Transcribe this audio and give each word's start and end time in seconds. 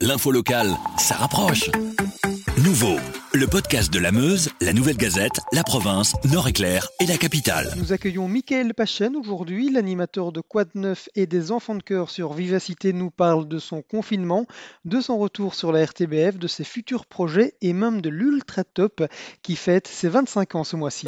L'info 0.00 0.30
locale, 0.30 0.76
ça 0.96 1.16
rapproche. 1.16 1.72
Nouveau, 2.62 3.00
le 3.34 3.48
podcast 3.48 3.92
de 3.92 3.98
la 3.98 4.12
Meuse, 4.12 4.48
la 4.60 4.72
Nouvelle 4.72 4.96
Gazette, 4.96 5.40
la 5.52 5.64
province, 5.64 6.14
Nord-Éclair 6.30 6.86
et 7.00 7.06
la 7.06 7.16
capitale. 7.16 7.74
Nous 7.76 7.92
accueillons 7.92 8.28
Michael 8.28 8.74
Pachen 8.74 9.16
aujourd'hui, 9.16 9.72
l'animateur 9.72 10.30
de 10.30 10.40
Quad 10.40 10.68
9 10.76 11.08
et 11.16 11.26
des 11.26 11.50
enfants 11.50 11.74
de 11.74 11.82
cœur 11.82 12.10
sur 12.10 12.32
Vivacité 12.32 12.92
nous 12.92 13.10
parle 13.10 13.48
de 13.48 13.58
son 13.58 13.82
confinement, 13.82 14.46
de 14.84 15.00
son 15.00 15.18
retour 15.18 15.56
sur 15.56 15.72
la 15.72 15.84
RTBF, 15.84 16.38
de 16.38 16.46
ses 16.46 16.62
futurs 16.62 17.04
projets 17.04 17.54
et 17.60 17.72
même 17.72 18.00
de 18.00 18.08
l'Ultra 18.08 18.62
Top 18.62 19.02
qui 19.42 19.56
fête 19.56 19.88
ses 19.88 20.08
25 20.08 20.54
ans 20.54 20.62
ce 20.62 20.76
mois-ci. 20.76 21.06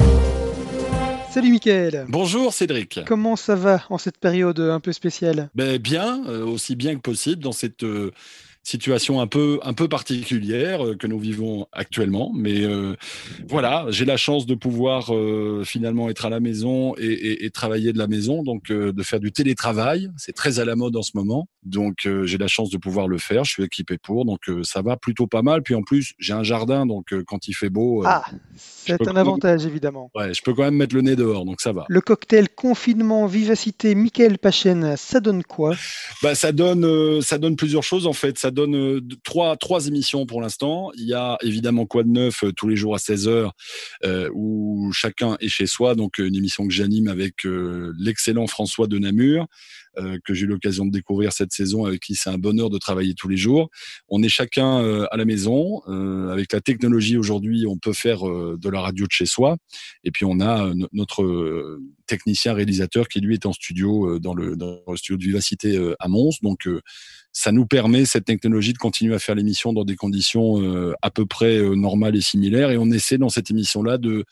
Salut 1.31 1.51
Mickaël. 1.51 2.07
Bonjour 2.09 2.51
Cédric. 2.51 2.99
Comment 3.07 3.37
ça 3.37 3.55
va 3.55 3.83
en 3.89 3.97
cette 3.97 4.17
période 4.17 4.59
un 4.59 4.81
peu 4.81 4.91
spéciale? 4.91 5.49
Ben 5.55 5.77
Bien, 5.77 6.25
euh, 6.27 6.43
aussi 6.45 6.75
bien 6.75 6.95
que 6.95 6.99
possible 6.99 7.41
dans 7.41 7.53
cette 7.53 7.83
euh, 7.83 8.11
situation 8.63 9.19
un 9.21 9.27
peu 9.27 9.59
un 9.63 9.73
peu 9.73 9.87
particulière 9.87 10.85
euh, 10.85 10.95
que 10.95 11.07
nous 11.07 11.19
vivons 11.19 11.67
actuellement. 11.71 12.31
Mais 12.35 12.61
euh, 12.61 12.95
voilà, 13.47 13.85
j'ai 13.89 14.05
la 14.05 14.17
chance 14.17 14.45
de 14.45 14.55
pouvoir 14.55 15.13
euh, 15.15 15.63
finalement 15.65 16.09
être 16.09 16.25
à 16.25 16.29
la 16.29 16.39
maison 16.39 16.93
et, 16.97 17.05
et, 17.05 17.45
et 17.45 17.49
travailler 17.49 17.91
de 17.91 17.97
la 17.97 18.07
maison, 18.07 18.43
donc 18.43 18.71
de 18.71 19.03
faire 19.03 19.19
du 19.19 19.31
télétravail. 19.31 20.09
C'est 20.17 20.33
très 20.33 20.59
à 20.59 20.65
la 20.65 20.75
mode 20.75 20.95
en 20.95 21.01
ce 21.01 21.11
moment, 21.15 21.47
donc 21.63 22.07
j'ai 22.23 22.37
la 22.37 22.47
chance 22.47 22.69
de 22.69 22.77
pouvoir 22.77 23.07
le 23.07 23.17
faire. 23.17 23.43
Je 23.43 23.51
suis 23.51 23.63
équipé 23.63 23.97
pour, 23.97 24.25
donc 24.25 24.39
ça 24.63 24.81
va 24.81 24.97
plutôt 24.97 25.27
pas 25.27 25.41
mal. 25.41 25.63
Puis 25.63 25.75
en 25.75 25.81
plus, 25.81 26.13
j'ai 26.19 26.33
un 26.33 26.43
jardin, 26.43 26.85
donc 26.85 27.13
quand 27.25 27.47
il 27.47 27.53
fait 27.53 27.69
beau, 27.69 28.03
ah, 28.05 28.23
c'est 28.55 29.07
un 29.07 29.15
avantage 29.15 29.65
évidemment. 29.65 30.11
Ouais, 30.15 30.33
je 30.33 30.41
peux 30.41 30.53
quand 30.53 30.63
même 30.63 30.75
mettre 30.75 30.95
le 30.95 31.01
nez 31.01 31.15
dehors, 31.15 31.45
donc 31.45 31.61
ça 31.61 31.71
va. 31.71 31.85
Le 31.87 32.01
cocktail 32.01 32.49
confinement 32.49 33.25
vivacité 33.25 33.95
Michael 33.95 34.37
Pachen, 34.37 34.95
ça 34.97 35.19
donne 35.19 35.43
quoi? 35.43 35.75
Bah 36.21 36.35
ça 36.35 36.51
donne 36.51 37.21
ça 37.21 37.37
donne 37.37 37.55
plusieurs 37.55 37.83
choses 37.83 38.07
en 38.07 38.13
fait. 38.13 38.37
Ça 38.37 38.50
donne 38.51 38.75
euh, 38.75 39.01
trois, 39.23 39.55
trois 39.57 39.87
émissions 39.87 40.25
pour 40.25 40.41
l'instant. 40.41 40.91
Il 40.95 41.05
y 41.05 41.13
a 41.13 41.37
évidemment 41.41 41.85
Quoi 41.85 42.03
de 42.03 42.09
neuf 42.09 42.43
euh, 42.43 42.51
tous 42.51 42.67
les 42.67 42.75
jours 42.75 42.95
à 42.95 42.97
16h 42.97 43.49
euh, 44.05 44.29
où 44.33 44.91
chacun 44.93 45.37
est 45.39 45.47
chez 45.47 45.67
soi. 45.67 45.95
Donc 45.95 46.17
une 46.19 46.35
émission 46.35 46.67
que 46.67 46.73
j'anime 46.73 47.07
avec 47.07 47.43
l'excellent 47.99 48.47
François 48.47 48.87
de 48.87 48.99
Namur. 48.99 49.47
Que 50.23 50.33
j'ai 50.33 50.45
eu 50.45 50.47
l'occasion 50.47 50.85
de 50.85 50.91
découvrir 50.91 51.33
cette 51.33 51.51
saison, 51.51 51.85
avec 51.85 52.01
qui 52.01 52.15
c'est 52.15 52.29
un 52.29 52.37
bonheur 52.37 52.69
de 52.69 52.77
travailler 52.77 53.13
tous 53.13 53.27
les 53.27 53.37
jours. 53.37 53.69
On 54.07 54.23
est 54.23 54.29
chacun 54.29 55.05
à 55.11 55.17
la 55.17 55.25
maison. 55.25 55.81
avec 56.31 56.53
la 56.53 56.61
technologie 56.61 57.17
aujourd'hui, 57.17 57.65
on 57.67 57.77
peut 57.77 57.93
faire 57.93 58.23
de 58.23 58.69
la 58.69 58.81
radio 58.81 59.05
de 59.05 59.11
chez 59.11 59.25
soi. 59.25 59.57
Et 60.03 60.11
puis 60.11 60.25
on 60.25 60.39
a 60.39 60.71
notre 60.93 61.79
technicien 62.07 62.53
réalisateur 62.53 63.07
qui 63.07 63.19
lui 63.19 63.33
est 63.35 63.45
en 63.45 63.53
studio 63.53 64.19
dans 64.19 64.33
le, 64.33 64.55
dans 64.55 64.81
le 64.87 64.97
studio 64.97 65.17
de 65.17 65.23
Vivacité 65.23 65.93
à 65.99 66.07
Mons. 66.07 66.37
Donc 66.41 66.67
ça 67.33 67.51
nous 67.51 67.65
permet 67.65 68.05
cette 68.05 68.25
technologie 68.25 68.73
de 68.73 68.77
continuer 68.77 69.15
à 69.15 69.19
faire 69.19 69.35
l'émission 69.35 69.73
dans 69.73 69.85
des 69.85 69.95
conditions 69.95 70.61
euh, 70.61 70.93
à 71.01 71.11
peu 71.11 71.25
près 71.25 71.57
euh, 71.57 71.75
normales 71.75 72.15
et 72.15 72.21
similaires. 72.21 72.71
Et 72.71 72.77
on 72.77 72.91
essaie 72.91 73.17
dans 73.17 73.29
cette 73.29 73.49
émission-là 73.49 73.97
de 73.97 74.25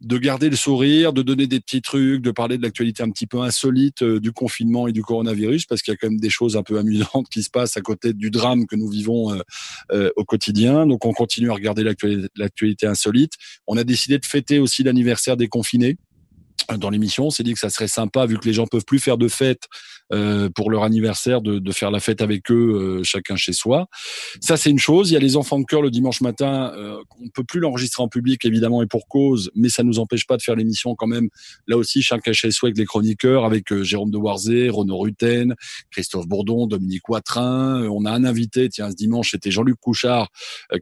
de 0.00 0.18
garder 0.18 0.50
le 0.50 0.56
sourire, 0.56 1.12
de 1.12 1.22
donner 1.22 1.46
des 1.46 1.60
petits 1.60 1.82
trucs, 1.82 2.22
de 2.22 2.30
parler 2.30 2.58
de 2.58 2.62
l'actualité 2.62 3.02
un 3.02 3.10
petit 3.10 3.26
peu 3.26 3.40
insolite 3.40 4.02
euh, 4.02 4.20
du 4.20 4.32
confinement 4.32 4.88
et 4.88 4.92
du 4.92 5.02
coronavirus, 5.02 5.66
parce 5.66 5.82
qu'il 5.82 5.92
y 5.92 5.94
a 5.94 5.96
quand 5.96 6.10
même 6.10 6.20
des 6.20 6.30
choses 6.30 6.56
un 6.56 6.62
peu 6.62 6.78
amusantes 6.78 7.28
qui 7.30 7.42
se 7.42 7.50
passent 7.50 7.76
à 7.76 7.80
côté 7.80 8.12
du 8.12 8.30
drame 8.30 8.66
que 8.66 8.76
nous 8.76 8.88
vivons 8.88 9.38
au 10.16 10.24
quotidien. 10.24 10.86
Donc 10.86 11.04
on 11.04 11.12
continue 11.12 11.50
à 11.50 11.54
regarder 11.54 11.84
l'actualité 12.36 12.86
insolite. 12.86 13.32
On 13.66 13.76
a 13.76 13.84
décidé 13.84 14.18
de 14.18 14.24
fêter 14.26 14.58
aussi 14.58 14.82
l'anniversaire 14.82 15.36
des 15.36 15.48
confinés 15.48 15.96
dans 16.78 16.90
l'émission. 16.90 17.26
On 17.26 17.30
s'est 17.30 17.42
dit 17.42 17.52
que 17.52 17.58
ça 17.58 17.70
serait 17.70 17.88
sympa, 17.88 18.26
vu 18.26 18.38
que 18.38 18.46
les 18.46 18.52
gens 18.52 18.66
peuvent 18.66 18.84
plus 18.84 18.98
faire 18.98 19.18
de 19.18 19.28
fête 19.28 19.64
euh, 20.12 20.48
pour 20.50 20.70
leur 20.70 20.84
anniversaire, 20.84 21.40
de, 21.40 21.58
de, 21.58 21.72
faire 21.72 21.90
la 21.90 22.00
fête 22.00 22.22
avec 22.22 22.50
eux, 22.50 22.98
euh, 23.00 23.04
chacun 23.04 23.36
chez 23.36 23.52
soi. 23.52 23.88
Ça, 24.40 24.56
c'est 24.56 24.70
une 24.70 24.78
chose. 24.78 25.10
Il 25.10 25.14
y 25.14 25.16
a 25.16 25.20
les 25.20 25.36
enfants 25.36 25.58
de 25.58 25.64
cœur 25.64 25.82
le 25.82 25.90
dimanche 25.90 26.20
matin. 26.20 26.72
Euh, 26.76 27.02
on 27.20 27.28
peut 27.28 27.44
plus 27.44 27.60
l'enregistrer 27.60 28.02
en 28.02 28.08
public, 28.08 28.44
évidemment, 28.44 28.82
et 28.82 28.86
pour 28.86 29.08
cause, 29.08 29.50
mais 29.54 29.68
ça 29.68 29.82
nous 29.82 29.98
empêche 29.98 30.26
pas 30.26 30.36
de 30.36 30.42
faire 30.42 30.54
l'émission 30.54 30.94
quand 30.94 31.06
même. 31.08 31.28
Là 31.66 31.76
aussi, 31.76 32.02
chacun 32.02 32.32
chez 32.32 32.50
soi 32.50 32.68
avec 32.68 32.78
les 32.78 32.84
chroniqueurs, 32.84 33.44
avec 33.44 33.72
euh, 33.72 33.82
Jérôme 33.82 34.10
de 34.10 34.16
Warzé, 34.16 34.68
Renaud 34.68 34.98
Rutten, 34.98 35.54
Christophe 35.90 36.28
Bourdon, 36.28 36.66
Dominique 36.66 37.08
Watrin. 37.08 37.88
On 37.88 38.04
a 38.04 38.12
un 38.12 38.24
invité, 38.24 38.68
tiens, 38.68 38.90
ce 38.90 38.96
dimanche, 38.96 39.32
c'était 39.32 39.50
Jean-Luc 39.50 39.76
Couchard, 39.80 40.28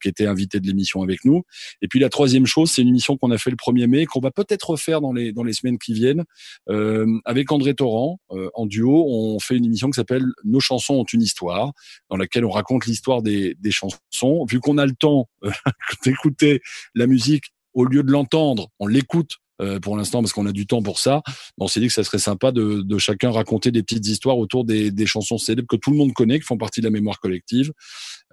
qui 0.02 0.08
était 0.08 0.26
invité 0.26 0.60
de 0.60 0.66
l'émission 0.66 1.02
avec 1.02 1.24
nous. 1.24 1.44
Et 1.82 1.88
puis 1.88 1.98
la 1.98 2.08
troisième 2.08 2.46
chose, 2.46 2.70
c'est 2.70 2.82
une 2.82 2.88
émission 2.88 3.16
qu'on 3.16 3.30
a 3.30 3.38
fait 3.38 3.50
le 3.50 3.56
1er 3.56 3.86
mai, 3.86 4.06
qu'on 4.06 4.20
va 4.20 4.30
peut-être 4.30 4.70
refaire 4.70 5.00
dans 5.00 5.12
les, 5.12 5.32
dans 5.32 5.42
les 5.42 5.52
qui 5.78 5.92
viennent, 5.92 6.24
euh, 6.68 7.06
avec 7.24 7.50
André 7.52 7.74
Torrent, 7.74 8.20
euh, 8.30 8.50
en 8.54 8.66
duo. 8.66 9.04
On 9.08 9.38
fait 9.38 9.56
une 9.56 9.64
émission 9.64 9.90
qui 9.90 9.96
s'appelle 9.96 10.26
Nos 10.44 10.60
chansons 10.60 10.94
ont 10.94 11.04
une 11.04 11.22
histoire, 11.22 11.72
dans 12.10 12.16
laquelle 12.16 12.44
on 12.44 12.50
raconte 12.50 12.86
l'histoire 12.86 13.22
des, 13.22 13.56
des 13.58 13.70
chansons. 13.70 14.44
Vu 14.48 14.60
qu'on 14.60 14.78
a 14.78 14.86
le 14.86 14.94
temps 14.94 15.28
euh, 15.44 15.50
d'écouter 16.04 16.60
la 16.94 17.06
musique 17.06 17.46
au 17.72 17.84
lieu 17.84 18.02
de 18.02 18.10
l'entendre, 18.10 18.68
on 18.78 18.86
l'écoute 18.86 19.38
euh, 19.60 19.78
pour 19.80 19.96
l'instant 19.96 20.20
parce 20.20 20.32
qu'on 20.32 20.46
a 20.46 20.52
du 20.52 20.66
temps 20.66 20.82
pour 20.82 20.98
ça. 20.98 21.22
On 21.58 21.68
s'est 21.68 21.80
dit 21.80 21.86
que 21.86 21.92
ça 21.92 22.04
serait 22.04 22.18
sympa 22.18 22.52
de, 22.52 22.82
de, 22.82 22.98
chacun 22.98 23.30
raconter 23.30 23.70
des 23.70 23.82
petites 23.82 24.06
histoires 24.06 24.38
autour 24.38 24.64
des, 24.64 24.90
des, 24.90 25.06
chansons 25.06 25.38
célèbres 25.38 25.68
que 25.68 25.76
tout 25.76 25.90
le 25.90 25.96
monde 25.96 26.12
connaît, 26.12 26.38
qui 26.40 26.46
font 26.46 26.56
partie 26.56 26.80
de 26.80 26.86
la 26.86 26.90
mémoire 26.90 27.20
collective. 27.20 27.72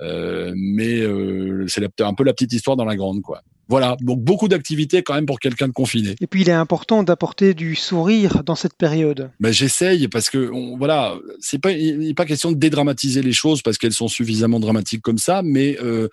Euh, 0.02 0.54
mais 0.56 1.00
euh, 1.00 1.66
c'est 1.68 1.84
un 2.02 2.14
peu 2.14 2.24
la 2.24 2.34
petite 2.34 2.54
histoire 2.54 2.76
dans 2.78 2.86
la 2.86 2.96
grande, 2.96 3.22
quoi. 3.22 3.42
Voilà, 3.72 3.96
donc 4.02 4.20
beaucoup 4.20 4.50
d'activités 4.50 5.02
quand 5.02 5.14
même 5.14 5.26
pour 5.26 5.40
quelqu'un 5.40 5.70
de 5.70 5.72
confiné. 5.72 6.16
Et 6.20 6.28
puis 6.28 6.42
il 6.42 6.50
est 6.50 6.54
important 6.54 7.04
d'apporter 7.04 7.54
du 7.54 7.76
sourire 7.76 8.44
dans 8.44 8.56
cette 8.56 8.76
période. 8.76 9.32
Ben, 9.40 9.54
j'essaye 9.54 10.10
parce 10.10 10.30
que 10.30 10.52
on, 10.52 10.78
voilà, 10.78 11.16
c'est 11.40 11.58
pas 11.58 11.72
il 11.72 12.00
n'est 12.00 12.14
pas 12.14 12.26
question 12.26 12.52
de 12.52 12.58
dédramatiser 12.58 13.22
les 13.22 13.32
choses 13.32 13.62
parce 13.62 13.78
qu'elles 13.78 13.94
sont 13.94 14.10
suffisamment 14.10 14.60
dramatiques 14.60 15.02
comme 15.02 15.20
ça, 15.20 15.42
mais 15.42 15.78
euh, 15.82 16.10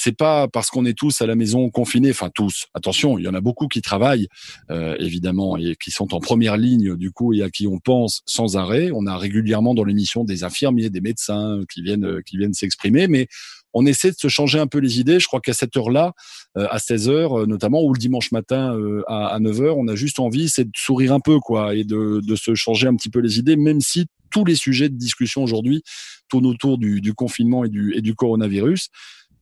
c'est 0.00 0.16
pas 0.16 0.46
parce 0.46 0.70
qu'on 0.70 0.84
est 0.84 0.96
tous 0.96 1.20
à 1.22 1.26
la 1.26 1.34
maison 1.34 1.70
confinés, 1.70 2.10
enfin 2.10 2.30
tous. 2.32 2.66
Attention, 2.72 3.18
il 3.18 3.24
y 3.24 3.28
en 3.28 3.34
a 3.34 3.40
beaucoup 3.40 3.66
qui 3.66 3.82
travaillent 3.82 4.28
euh, 4.70 4.94
évidemment 5.00 5.56
et 5.56 5.74
qui 5.74 5.90
sont 5.90 6.14
en 6.14 6.20
première 6.20 6.56
ligne 6.56 6.94
du 6.94 7.10
coup 7.10 7.34
et 7.34 7.42
à 7.42 7.50
qui 7.50 7.66
on 7.66 7.80
pense 7.80 8.22
sans 8.24 8.56
arrêt. 8.56 8.92
On 8.94 9.06
a 9.06 9.18
régulièrement 9.18 9.74
dans 9.74 9.82
l'émission 9.82 10.22
des 10.22 10.44
infirmiers, 10.44 10.88
des 10.88 11.00
médecins 11.00 11.62
qui 11.68 11.82
viennent 11.82 12.22
qui 12.22 12.36
viennent 12.38 12.54
s'exprimer, 12.54 13.08
mais 13.08 13.26
on 13.74 13.86
essaie 13.86 14.12
de 14.12 14.16
se 14.16 14.28
changer 14.28 14.60
un 14.60 14.68
peu 14.68 14.78
les 14.78 15.00
idées. 15.00 15.18
Je 15.18 15.26
crois 15.26 15.40
qu'à 15.40 15.52
cette 15.52 15.76
heure-là, 15.76 16.12
euh, 16.56 16.68
à 16.70 16.78
16 16.78 17.08
h 17.08 17.46
notamment, 17.46 17.82
ou 17.82 17.92
le 17.92 17.98
dimanche 17.98 18.30
matin 18.30 18.76
euh, 18.76 19.02
à, 19.08 19.36
9 19.40 19.58
h 19.58 19.74
on 19.76 19.88
a 19.88 19.96
juste 19.96 20.20
envie, 20.20 20.48
c'est 20.48 20.64
de 20.64 20.70
sourire 20.76 21.12
un 21.12 21.20
peu, 21.20 21.40
quoi, 21.40 21.74
et 21.74 21.82
de, 21.82 22.22
se 22.36 22.54
changer 22.54 22.86
un 22.86 22.94
petit 22.94 23.10
peu 23.10 23.18
les 23.18 23.40
idées, 23.40 23.56
même 23.56 23.80
si 23.80 24.06
tous 24.30 24.44
les 24.44 24.54
sujets 24.54 24.88
de 24.88 24.96
discussion 24.96 25.42
aujourd'hui 25.42 25.82
tournent 26.28 26.46
autour 26.46 26.78
du, 26.78 27.14
confinement 27.14 27.64
et 27.64 27.68
du, 27.68 27.94
et 27.96 28.00
du 28.00 28.14
coronavirus 28.14 28.90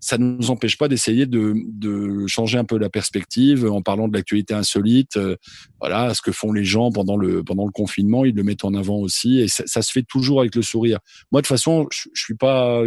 ça 0.06 0.18
ne 0.18 0.36
nous 0.36 0.50
empêche 0.52 0.78
pas 0.78 0.86
d'essayer 0.86 1.26
de, 1.26 2.26
changer 2.28 2.58
un 2.58 2.64
peu 2.64 2.78
la 2.78 2.88
perspective 2.88 3.66
en 3.66 3.82
parlant 3.82 4.06
de 4.06 4.14
l'actualité 4.14 4.54
insolite. 4.54 5.16
Euh, 5.16 5.36
voilà, 5.80 6.14
ce 6.14 6.22
que 6.22 6.30
font 6.30 6.52
les 6.52 6.64
gens 6.64 6.92
pendant 6.92 7.16
le 7.16 7.42
pendant 7.42 7.64
le 7.64 7.72
confinement, 7.72 8.24
ils 8.24 8.34
le 8.34 8.44
mettent 8.44 8.64
en 8.64 8.74
avant 8.74 8.98
aussi, 8.98 9.40
et 9.40 9.48
ça, 9.48 9.64
ça 9.66 9.82
se 9.82 9.90
fait 9.90 10.04
toujours 10.04 10.40
avec 10.40 10.54
le 10.54 10.62
sourire. 10.62 11.00
Moi, 11.32 11.40
de 11.40 11.46
toute 11.46 11.56
façon, 11.56 11.88
je, 11.90 12.08
je 12.14 12.22
suis 12.22 12.36
pas 12.36 12.84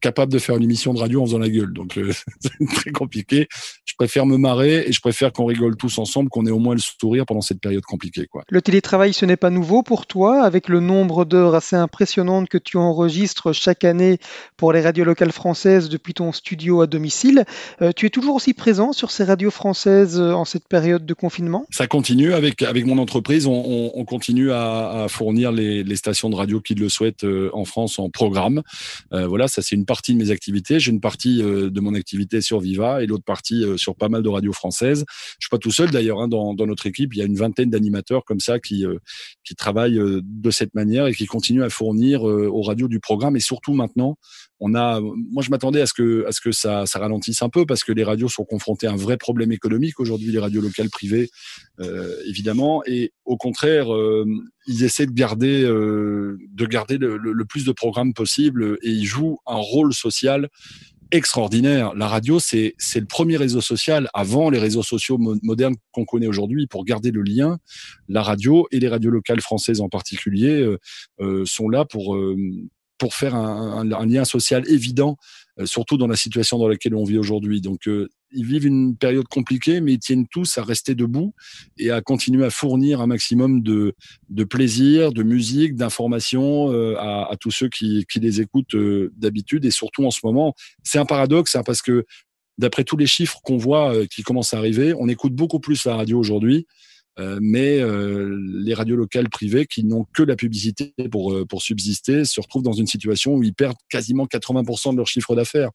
capable 0.00 0.32
de 0.32 0.38
faire 0.38 0.56
une 0.56 0.62
émission 0.62 0.94
de 0.94 0.98
radio 0.98 1.22
en 1.22 1.26
faisant 1.26 1.38
la 1.38 1.48
gueule. 1.48 1.72
Donc 1.72 1.98
euh, 1.98 2.12
c'est 2.40 2.74
très 2.74 2.90
compliqué. 2.90 3.48
Je 3.84 3.94
préfère 3.94 4.26
me 4.26 4.36
marrer 4.36 4.84
et 4.86 4.92
je 4.92 5.00
préfère 5.00 5.32
qu'on 5.32 5.44
rigole 5.44 5.76
tous 5.76 5.98
ensemble, 5.98 6.30
qu'on 6.30 6.46
ait 6.46 6.50
au 6.50 6.58
moins 6.58 6.74
le 6.74 6.80
sourire 6.80 7.26
pendant 7.26 7.40
cette 7.40 7.60
période 7.60 7.84
compliquée. 7.84 8.26
Quoi. 8.26 8.44
Le 8.48 8.62
télétravail, 8.62 9.12
ce 9.12 9.26
n'est 9.26 9.36
pas 9.36 9.50
nouveau 9.50 9.82
pour 9.82 10.06
toi, 10.06 10.42
avec 10.42 10.68
le 10.68 10.80
nombre 10.80 11.24
d'heures 11.24 11.54
assez 11.54 11.76
impressionnantes 11.76 12.48
que 12.48 12.58
tu 12.58 12.76
enregistres 12.76 13.52
chaque 13.52 13.84
année 13.84 14.18
pour 14.56 14.72
les 14.72 14.80
radios 14.80 15.04
locales 15.04 15.32
françaises 15.32 15.88
depuis 15.88 16.14
ton 16.14 16.32
studio 16.32 16.80
à 16.80 16.86
domicile. 16.86 17.44
Euh, 17.82 17.92
tu 17.94 18.06
es 18.06 18.10
toujours 18.10 18.36
aussi 18.36 18.54
présent 18.54 18.92
sur 18.92 19.10
ces 19.10 19.24
radios 19.24 19.50
françaises 19.50 20.18
euh, 20.18 20.32
en 20.32 20.44
cette 20.44 20.68
période 20.68 21.04
de 21.04 21.14
confinement? 21.14 21.66
Ça 21.70 21.86
continue 21.86 22.32
avec 22.32 22.62
avec 22.62 22.86
mon 22.86 22.98
entreprise. 22.98 23.46
On, 23.46 23.52
on, 23.52 23.92
on 23.94 24.04
continue 24.04 24.50
à, 24.52 25.04
à 25.04 25.08
fournir 25.08 25.52
les, 25.52 25.82
les, 25.82 25.96
stations 25.96 26.30
de 26.30 26.36
radio 26.36 26.60
qui 26.60 26.74
le 26.74 26.88
souhaitent 26.88 27.26
en 27.52 27.64
France 27.64 27.98
en 27.98 28.08
programme. 28.08 28.62
Voilà, 29.10 29.48
ça 29.48 29.60
c'est 29.60 29.76
une 29.76 29.84
partie 29.90 30.14
de 30.14 30.18
mes 30.18 30.30
activités. 30.30 30.78
J'ai 30.78 30.92
une 30.92 31.00
partie 31.00 31.42
euh, 31.42 31.68
de 31.68 31.80
mon 31.80 31.94
activité 31.96 32.40
sur 32.40 32.60
Viva 32.60 33.02
et 33.02 33.08
l'autre 33.08 33.24
partie 33.24 33.64
euh, 33.64 33.76
sur 33.76 33.96
pas 33.96 34.08
mal 34.08 34.22
de 34.22 34.28
radios 34.28 34.52
françaises. 34.52 35.04
Je 35.08 35.46
suis 35.46 35.50
pas 35.50 35.58
tout 35.58 35.72
seul 35.72 35.90
d'ailleurs. 35.90 36.20
Hein, 36.20 36.28
dans, 36.28 36.54
dans, 36.54 36.68
notre 36.68 36.86
équipe, 36.86 37.12
il 37.12 37.18
y 37.18 37.22
a 37.22 37.24
une 37.24 37.34
vingtaine 37.34 37.70
d'animateurs 37.70 38.24
comme 38.24 38.38
ça 38.38 38.60
qui 38.60 38.86
euh, 38.86 38.98
qui 39.42 39.56
travaillent 39.56 39.98
de 39.98 40.50
cette 40.52 40.76
manière 40.76 41.08
et 41.08 41.14
qui 41.14 41.26
continuent 41.26 41.64
à 41.64 41.70
fournir 41.70 42.22
aux 42.22 42.62
radios 42.62 42.86
du 42.86 43.00
programme. 43.00 43.34
Et 43.34 43.40
surtout 43.40 43.74
maintenant, 43.74 44.16
on 44.60 44.76
a. 44.76 45.00
Moi, 45.00 45.42
je 45.42 45.50
m'attendais 45.50 45.80
à 45.80 45.86
ce 45.86 45.92
que 45.92 46.24
à 46.28 46.30
ce 46.30 46.40
que 46.40 46.52
ça, 46.52 46.86
ça 46.86 47.00
ralentisse 47.00 47.42
un 47.42 47.48
peu 47.48 47.66
parce 47.66 47.82
que 47.82 47.90
les 47.90 48.04
radios 48.04 48.28
sont 48.28 48.44
confrontées 48.44 48.86
à 48.86 48.92
un 48.92 48.96
vrai 48.96 49.16
problème 49.16 49.50
économique 49.50 49.98
aujourd'hui, 49.98 50.30
les 50.30 50.38
radios 50.38 50.60
locales 50.60 50.90
privées, 50.90 51.30
évidemment. 52.26 52.84
Et 52.86 53.12
au 53.24 53.36
contraire, 53.36 53.88
ils 54.70 54.84
essaient 54.84 55.06
de 55.06 55.12
garder 55.12 55.62
de 55.64 56.66
garder 56.66 56.96
le, 56.98 57.44
plus 57.44 57.64
de 57.64 57.72
programmes 57.72 58.14
possible 58.14 58.78
et 58.82 58.90
ils 58.90 59.04
jouent 59.04 59.38
un 59.46 59.56
rôle 59.56 59.92
social 59.92 60.48
extraordinaire. 61.12 61.94
La 61.94 62.06
radio, 62.06 62.38
c'est 62.38 62.74
le 62.94 63.06
premier 63.06 63.36
réseau 63.36 63.60
social 63.60 64.08
avant 64.14 64.50
les 64.50 64.58
réseaux 64.58 64.82
sociaux 64.82 65.18
modernes 65.42 65.74
qu'on 65.92 66.04
connaît 66.04 66.26
aujourd'hui. 66.26 66.66
Pour 66.66 66.84
garder 66.84 67.10
le 67.10 67.22
lien, 67.22 67.58
la 68.08 68.22
radio 68.22 68.66
et 68.70 68.78
les 68.78 68.88
radios 68.88 69.10
locales 69.10 69.40
françaises 69.40 69.80
en 69.80 69.88
particulier 69.88 70.60
euh, 70.60 70.78
euh 71.20 71.44
sont 71.46 71.68
là 71.68 71.84
pour 71.84 72.14
euh, 72.14 72.36
pour 72.98 73.14
faire 73.14 73.34
un, 73.34 74.06
lien 74.06 74.26
social 74.26 74.62
évident, 74.68 75.16
surtout 75.64 75.96
dans 75.96 76.06
la 76.06 76.16
situation 76.16 76.58
dans 76.58 76.68
laquelle 76.68 76.94
on 76.94 77.04
vit 77.04 77.16
aujourd'hui. 77.16 77.62
Donc 77.62 77.88
ils 78.32 78.44
vivent 78.44 78.66
une 78.66 78.96
période 78.96 79.26
compliquée, 79.28 79.80
mais 79.80 79.94
ils 79.94 79.98
tiennent 79.98 80.26
tous 80.28 80.58
à 80.58 80.62
rester 80.62 80.94
debout 80.94 81.34
et 81.78 81.90
à 81.90 82.00
continuer 82.00 82.44
à 82.44 82.50
fournir 82.50 83.00
un 83.00 83.06
maximum 83.06 83.62
de, 83.62 83.94
de 84.28 84.44
plaisir, 84.44 85.12
de 85.12 85.22
musique, 85.22 85.74
d'informations 85.74 86.72
euh, 86.72 86.96
à, 86.98 87.36
tous 87.38 87.50
ceux 87.50 87.68
qui, 87.68 88.06
qui 88.10 88.20
les 88.20 88.40
écoutent 88.40 88.74
euh, 88.74 89.12
d'habitude. 89.16 89.64
Et 89.64 89.70
surtout 89.70 90.04
en 90.04 90.10
ce 90.10 90.20
moment, 90.24 90.54
c'est 90.82 90.98
un 90.98 91.06
paradoxe 91.06 91.56
hein, 91.56 91.62
parce 91.64 91.82
que 91.82 92.04
d'après 92.58 92.84
tous 92.84 92.96
les 92.96 93.06
chiffres 93.06 93.40
qu'on 93.42 93.56
voit 93.56 93.94
euh, 93.94 94.06
qui 94.06 94.22
commencent 94.22 94.54
à 94.54 94.58
arriver, 94.58 94.94
on 94.98 95.08
écoute 95.08 95.34
beaucoup 95.34 95.60
plus 95.60 95.84
la 95.84 95.96
radio 95.96 96.18
aujourd'hui. 96.18 96.66
mais 97.40 97.84
les 98.64 98.72
radios 98.72 98.96
locales 98.96 99.28
privées 99.28 99.66
qui 99.66 99.84
n'ont 99.84 100.06
que 100.14 100.22
la 100.22 100.36
publicité 100.36 100.94
pour, 101.10 101.36
pour 101.50 101.60
subsister 101.60 102.24
se 102.24 102.40
retrouvent 102.40 102.62
dans 102.62 102.78
une 102.82 102.86
situation 102.86 103.34
où 103.34 103.42
ils 103.42 103.52
perdent 103.52 103.82
quasiment 103.90 104.24
80% 104.24 104.92
de 104.92 104.96
leur 104.96 105.06
chiffre 105.06 105.36
d'affaires. 105.36 105.70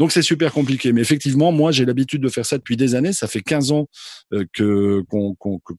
Donc 0.00 0.12
c'est 0.12 0.22
super 0.22 0.50
compliqué. 0.54 0.94
Mais 0.94 1.02
effectivement, 1.02 1.52
moi 1.52 1.72
j'ai 1.72 1.84
l'habitude 1.84 2.22
de 2.22 2.30
faire 2.30 2.46
ça 2.46 2.56
depuis 2.56 2.78
des 2.78 2.94
années. 2.94 3.12
Ça 3.12 3.28
fait 3.28 3.42
15 3.42 3.70
ans 3.70 3.86
euh, 4.32 4.46
que, 4.54 5.02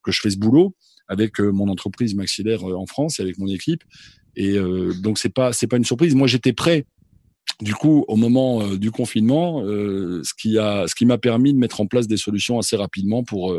que 0.03 0.11
je 0.11 0.21
fais 0.21 0.29
ce 0.29 0.37
boulot 0.37 0.75
avec 1.07 1.41
euh, 1.41 1.51
mon 1.51 1.67
entreprise 1.69 2.13
Maxillaire 2.13 2.69
euh, 2.69 2.75
en 2.75 2.85
France 2.85 3.19
et 3.19 3.23
avec 3.23 3.39
mon 3.39 3.47
équipe. 3.47 3.83
Et 4.37 4.57
donc 5.01 5.17
c'est 5.19 5.33
pas 5.33 5.51
c'est 5.51 5.67
pas 5.67 5.75
une 5.75 5.83
surprise. 5.83 6.15
Moi 6.15 6.25
j'étais 6.25 6.53
prêt. 6.53 6.85
Du 7.59 7.73
coup, 7.73 8.05
au 8.07 8.15
moment 8.15 8.75
du 8.77 8.89
confinement, 8.89 9.61
ce 9.61 10.33
qui 10.39 10.57
a 10.57 10.87
ce 10.87 10.95
qui 10.95 11.05
m'a 11.05 11.17
permis 11.17 11.53
de 11.53 11.57
mettre 11.57 11.81
en 11.81 11.85
place 11.85 12.07
des 12.07 12.15
solutions 12.15 12.57
assez 12.57 12.77
rapidement 12.77 13.25
pour 13.25 13.53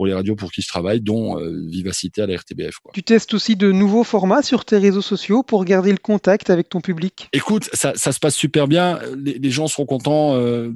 pour 0.00 0.06
les 0.06 0.14
radios 0.14 0.34
pour 0.34 0.50
qui 0.50 0.62
je 0.62 0.68
travaille, 0.68 1.02
dont 1.02 1.38
euh, 1.38 1.60
Vivacité 1.68 2.22
à 2.22 2.26
la 2.26 2.38
RTBF. 2.38 2.78
Quoi. 2.82 2.90
Tu 2.94 3.02
testes 3.02 3.34
aussi 3.34 3.54
de 3.54 3.70
nouveaux 3.70 4.02
formats 4.02 4.40
sur 4.40 4.64
tes 4.64 4.78
réseaux 4.78 5.02
sociaux 5.02 5.42
pour 5.42 5.62
garder 5.66 5.92
le 5.92 5.98
contact 5.98 6.48
avec 6.48 6.70
ton 6.70 6.80
public? 6.80 7.28
Écoute, 7.34 7.68
ça, 7.74 7.92
ça 7.96 8.10
se 8.12 8.18
passe 8.18 8.34
super 8.34 8.66
bien. 8.66 8.98
Les, 9.22 9.50
gens 9.50 9.66
seront 9.66 9.84
contents 9.84 10.36
euh, 10.36 10.70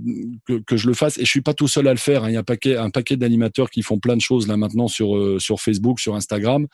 que, 0.46 0.58
que, 0.58 0.76
je 0.76 0.86
le 0.86 0.92
fasse. 0.92 1.16
Et 1.16 1.24
je 1.24 1.30
suis 1.30 1.40
pas 1.40 1.54
tout 1.54 1.68
seul 1.68 1.88
à 1.88 1.92
le 1.92 1.98
faire. 1.98 2.24
Hein. 2.24 2.28
Il 2.28 2.34
y 2.34 2.36
a 2.36 2.40
un 2.40 2.44
paquet, 2.44 2.76
un 2.76 2.90
paquet 2.90 3.16
d'animateurs 3.16 3.70
qui 3.70 3.80
font 3.80 3.98
plein 3.98 4.14
de 4.14 4.20
choses 4.20 4.46
là 4.46 4.58
maintenant 4.58 4.88
sur, 4.88 5.16
euh, 5.16 5.38
sur 5.38 5.58
Facebook, 5.58 6.00
sur 6.00 6.14
Instagram 6.14 6.66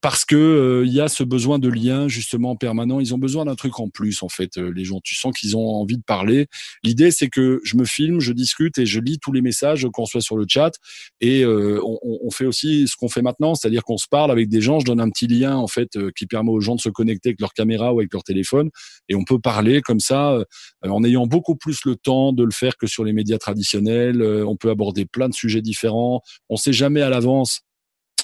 parce 0.00 0.24
que 0.24 0.36
euh, 0.36 0.86
il 0.86 0.92
y 0.92 1.00
a 1.00 1.08
ce 1.08 1.24
besoin 1.24 1.58
de 1.58 1.68
lien 1.68 2.06
justement 2.06 2.54
permanent. 2.54 3.00
Ils 3.00 3.14
ont 3.14 3.18
besoin 3.18 3.44
d'un 3.44 3.56
truc 3.56 3.80
en 3.80 3.88
plus 3.88 4.22
en 4.22 4.28
fait. 4.28 4.56
Euh, 4.56 4.72
les 4.74 4.84
gens, 4.84 5.00
tu 5.02 5.16
sens 5.16 5.36
qu'ils 5.36 5.56
ont 5.56 5.68
envie 5.68 5.96
de 5.96 6.02
parler. 6.02 6.46
L'idée 6.84 7.10
c'est 7.10 7.28
que 7.28 7.60
je 7.64 7.76
me 7.76 7.84
filme, 7.84 8.20
je 8.20 8.32
discute 8.32 8.78
et 8.78 8.86
je 8.86 9.00
lis 9.00 9.18
tous 9.18 9.32
les 9.32 9.40
messages 9.40 9.86
qu'on 9.92 10.06
soit 10.06 10.20
sur 10.20 10.36
le 10.36 10.44
chat. 10.48 10.72
Et 11.20 11.42
euh, 11.42 11.80
on, 11.84 11.98
on, 12.02 12.30
fait 12.30 12.46
aussi 12.46 12.86
ce 12.86 12.96
qu'on 12.96 13.08
fait 13.08 13.22
maintenant, 13.22 13.54
c'est-à-dire 13.54 13.82
qu'on 13.82 13.96
se 13.96 14.06
parle 14.08 14.30
avec 14.30 14.48
des 14.48 14.60
gens. 14.60 14.78
Je 14.78 14.84
donne 14.84 15.00
un 15.00 15.10
petit 15.10 15.26
lien 15.26 15.56
en 15.56 15.66
fait 15.66 15.98
qui 16.14 16.26
permet 16.26 16.50
aux 16.50 16.60
gens 16.60 16.76
de 16.76 16.80
se 16.80 16.90
connecter 16.90 17.30
avec 17.30 17.40
leur 17.40 17.52
caméra 17.52 17.92
ou 17.92 17.98
avec 17.98 18.12
leur 18.12 18.22
téléphone 18.22 18.70
et 19.08 19.16
on 19.16 19.24
peut 19.24 19.40
parler 19.40 19.80
comme 19.82 20.00
ça 20.00 20.38
en 20.82 21.04
ayant 21.04 21.26
beaucoup 21.26 21.56
plus 21.56 21.84
le 21.84 21.96
temps 21.96 22.32
de 22.32 22.44
le 22.44 22.50
faire 22.50 22.76
que 22.76 22.86
sur 22.86 23.04
les 23.04 23.12
médias 23.12 23.38
traditionnels. 23.38 24.22
on 24.22 24.56
peut 24.56 24.70
aborder 24.70 25.06
plein 25.06 25.28
de 25.28 25.34
sujets 25.34 25.62
différents. 25.62 26.22
On 26.48 26.56
sait 26.56 26.72
jamais 26.72 27.02
à 27.02 27.10
l'avance 27.10 27.62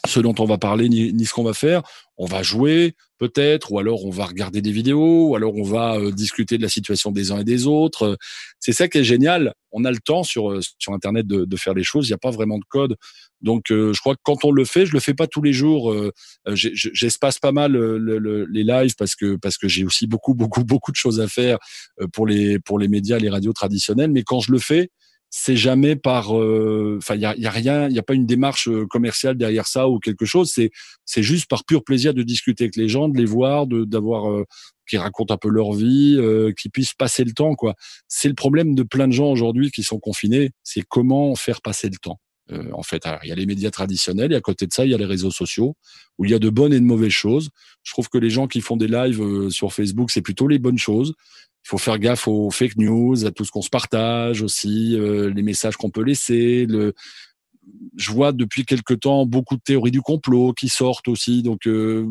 ce 0.06 0.20
dont 0.20 0.34
on 0.38 0.44
va 0.44 0.58
parler 0.58 0.88
ni, 0.88 1.24
ce 1.24 1.32
qu'on 1.32 1.44
va 1.44 1.54
faire. 1.54 1.82
On 2.16 2.26
va 2.26 2.42
jouer 2.42 2.94
peut-être, 3.18 3.72
ou 3.72 3.78
alors 3.78 4.04
on 4.04 4.10
va 4.10 4.26
regarder 4.26 4.60
des 4.60 4.70
vidéos, 4.70 5.28
ou 5.28 5.36
alors 5.36 5.56
on 5.56 5.62
va 5.62 5.96
euh, 5.96 6.12
discuter 6.12 6.58
de 6.58 6.62
la 6.62 6.68
situation 6.68 7.10
des 7.10 7.32
uns 7.32 7.38
et 7.38 7.44
des 7.44 7.66
autres. 7.66 8.16
C'est 8.60 8.72
ça 8.72 8.86
qui 8.86 8.98
est 8.98 9.04
génial. 9.04 9.54
On 9.72 9.84
a 9.84 9.90
le 9.90 9.98
temps 9.98 10.22
sur 10.22 10.50
euh, 10.50 10.60
sur 10.78 10.92
Internet 10.92 11.26
de, 11.26 11.44
de 11.44 11.56
faire 11.56 11.74
les 11.74 11.82
choses. 11.82 12.06
Il 12.06 12.10
n'y 12.10 12.14
a 12.14 12.18
pas 12.18 12.30
vraiment 12.30 12.58
de 12.58 12.64
code. 12.68 12.96
Donc 13.40 13.70
euh, 13.70 13.92
je 13.92 14.00
crois 14.00 14.14
que 14.14 14.20
quand 14.22 14.44
on 14.44 14.52
le 14.52 14.64
fait, 14.64 14.86
je 14.86 14.92
le 14.92 15.00
fais 15.00 15.14
pas 15.14 15.26
tous 15.26 15.42
les 15.42 15.52
jours. 15.52 15.94
J'espace 16.54 17.38
pas 17.38 17.52
mal 17.52 17.76
les 17.76 18.62
lives 18.62 18.94
parce 18.96 19.14
que 19.16 19.36
parce 19.36 19.58
que 19.58 19.68
j'ai 19.68 19.84
aussi 19.84 20.06
beaucoup 20.06 20.34
beaucoup 20.34 20.64
beaucoup 20.64 20.92
de 20.92 20.96
choses 20.96 21.20
à 21.20 21.28
faire 21.28 21.58
pour 22.12 22.26
les 22.26 22.58
pour 22.58 22.78
les 22.78 22.88
médias, 22.88 23.18
les 23.18 23.30
radios 23.30 23.52
traditionnelles. 23.52 24.10
Mais 24.10 24.22
quand 24.22 24.40
je 24.40 24.52
le 24.52 24.58
fais, 24.58 24.90
c'est 25.36 25.56
jamais 25.56 25.96
par 25.96 26.38
euh, 26.38 26.96
enfin 26.98 27.16
il 27.16 27.20
y 27.20 27.26
a, 27.26 27.34
y 27.36 27.46
a, 27.46 27.50
rien 27.50 27.88
il 27.88 27.94
y 27.94 27.98
a 27.98 28.04
pas 28.04 28.14
une 28.14 28.24
démarche 28.24 28.68
euh, 28.68 28.86
commerciale 28.86 29.36
derrière 29.36 29.66
ça 29.66 29.88
ou 29.88 29.98
quelque 29.98 30.24
chose. 30.24 30.52
C'est 30.54 30.70
c'est 31.04 31.24
juste 31.24 31.46
par 31.50 31.64
pur 31.64 31.82
plaisir 31.82 32.14
de 32.14 32.22
discuter 32.22 32.64
avec 32.64 32.76
les 32.76 32.88
gens 32.88 33.08
de 33.08 33.18
les 33.18 33.24
voir 33.24 33.66
de 33.66 33.82
d'avoir 33.84 34.30
euh, 34.30 34.44
qui 34.88 34.96
racontent 34.96 35.34
un 35.34 35.36
peu 35.36 35.48
leur 35.48 35.72
vie 35.72 36.16
euh, 36.20 36.52
qui 36.56 36.68
puissent 36.68 36.94
passer 36.94 37.24
le 37.24 37.32
temps 37.32 37.56
quoi. 37.56 37.74
C'est 38.06 38.28
le 38.28 38.34
problème 38.34 38.76
de 38.76 38.84
plein 38.84 39.08
de 39.08 39.12
gens 39.12 39.28
aujourd'hui 39.28 39.72
qui 39.72 39.82
sont 39.82 39.98
confinés 39.98 40.52
c'est 40.62 40.82
comment 40.82 41.34
faire 41.34 41.62
passer 41.62 41.88
le 41.88 41.96
temps. 41.96 42.20
En 42.72 42.82
fait, 42.82 43.04
il 43.22 43.30
y 43.30 43.32
a 43.32 43.34
les 43.34 43.46
médias 43.46 43.70
traditionnels 43.70 44.30
et 44.30 44.36
à 44.36 44.40
côté 44.42 44.66
de 44.66 44.72
ça, 44.72 44.84
il 44.84 44.90
y 44.90 44.94
a 44.94 44.98
les 44.98 45.06
réseaux 45.06 45.30
sociaux 45.30 45.76
où 46.18 46.26
il 46.26 46.30
y 46.30 46.34
a 46.34 46.38
de 46.38 46.50
bonnes 46.50 46.74
et 46.74 46.78
de 46.78 46.84
mauvaises 46.84 47.10
choses. 47.10 47.48
Je 47.82 47.92
trouve 47.92 48.10
que 48.10 48.18
les 48.18 48.28
gens 48.28 48.48
qui 48.48 48.60
font 48.60 48.76
des 48.76 48.86
lives 48.86 49.48
sur 49.48 49.72
Facebook, 49.72 50.10
c'est 50.10 50.20
plutôt 50.20 50.46
les 50.46 50.58
bonnes 50.58 50.76
choses 50.76 51.14
il 51.64 51.68
faut 51.68 51.78
faire 51.78 51.98
gaffe 51.98 52.28
aux 52.28 52.50
fake 52.50 52.76
news, 52.76 53.24
à 53.24 53.30
tout 53.30 53.44
ce 53.44 53.50
qu'on 53.50 53.62
se 53.62 53.70
partage 53.70 54.42
aussi, 54.42 54.98
euh, 54.98 55.32
les 55.32 55.42
messages 55.42 55.76
qu'on 55.76 55.88
peut 55.88 56.02
laisser. 56.02 56.66
Le... 56.66 56.92
Je 57.96 58.10
vois 58.12 58.32
depuis 58.32 58.66
quelque 58.66 58.92
temps 58.92 59.24
beaucoup 59.24 59.56
de 59.56 59.62
théories 59.62 59.90
du 59.90 60.02
complot 60.02 60.52
qui 60.52 60.68
sortent 60.68 61.08
aussi. 61.08 61.42
Donc 61.42 61.66
euh, 61.66 62.06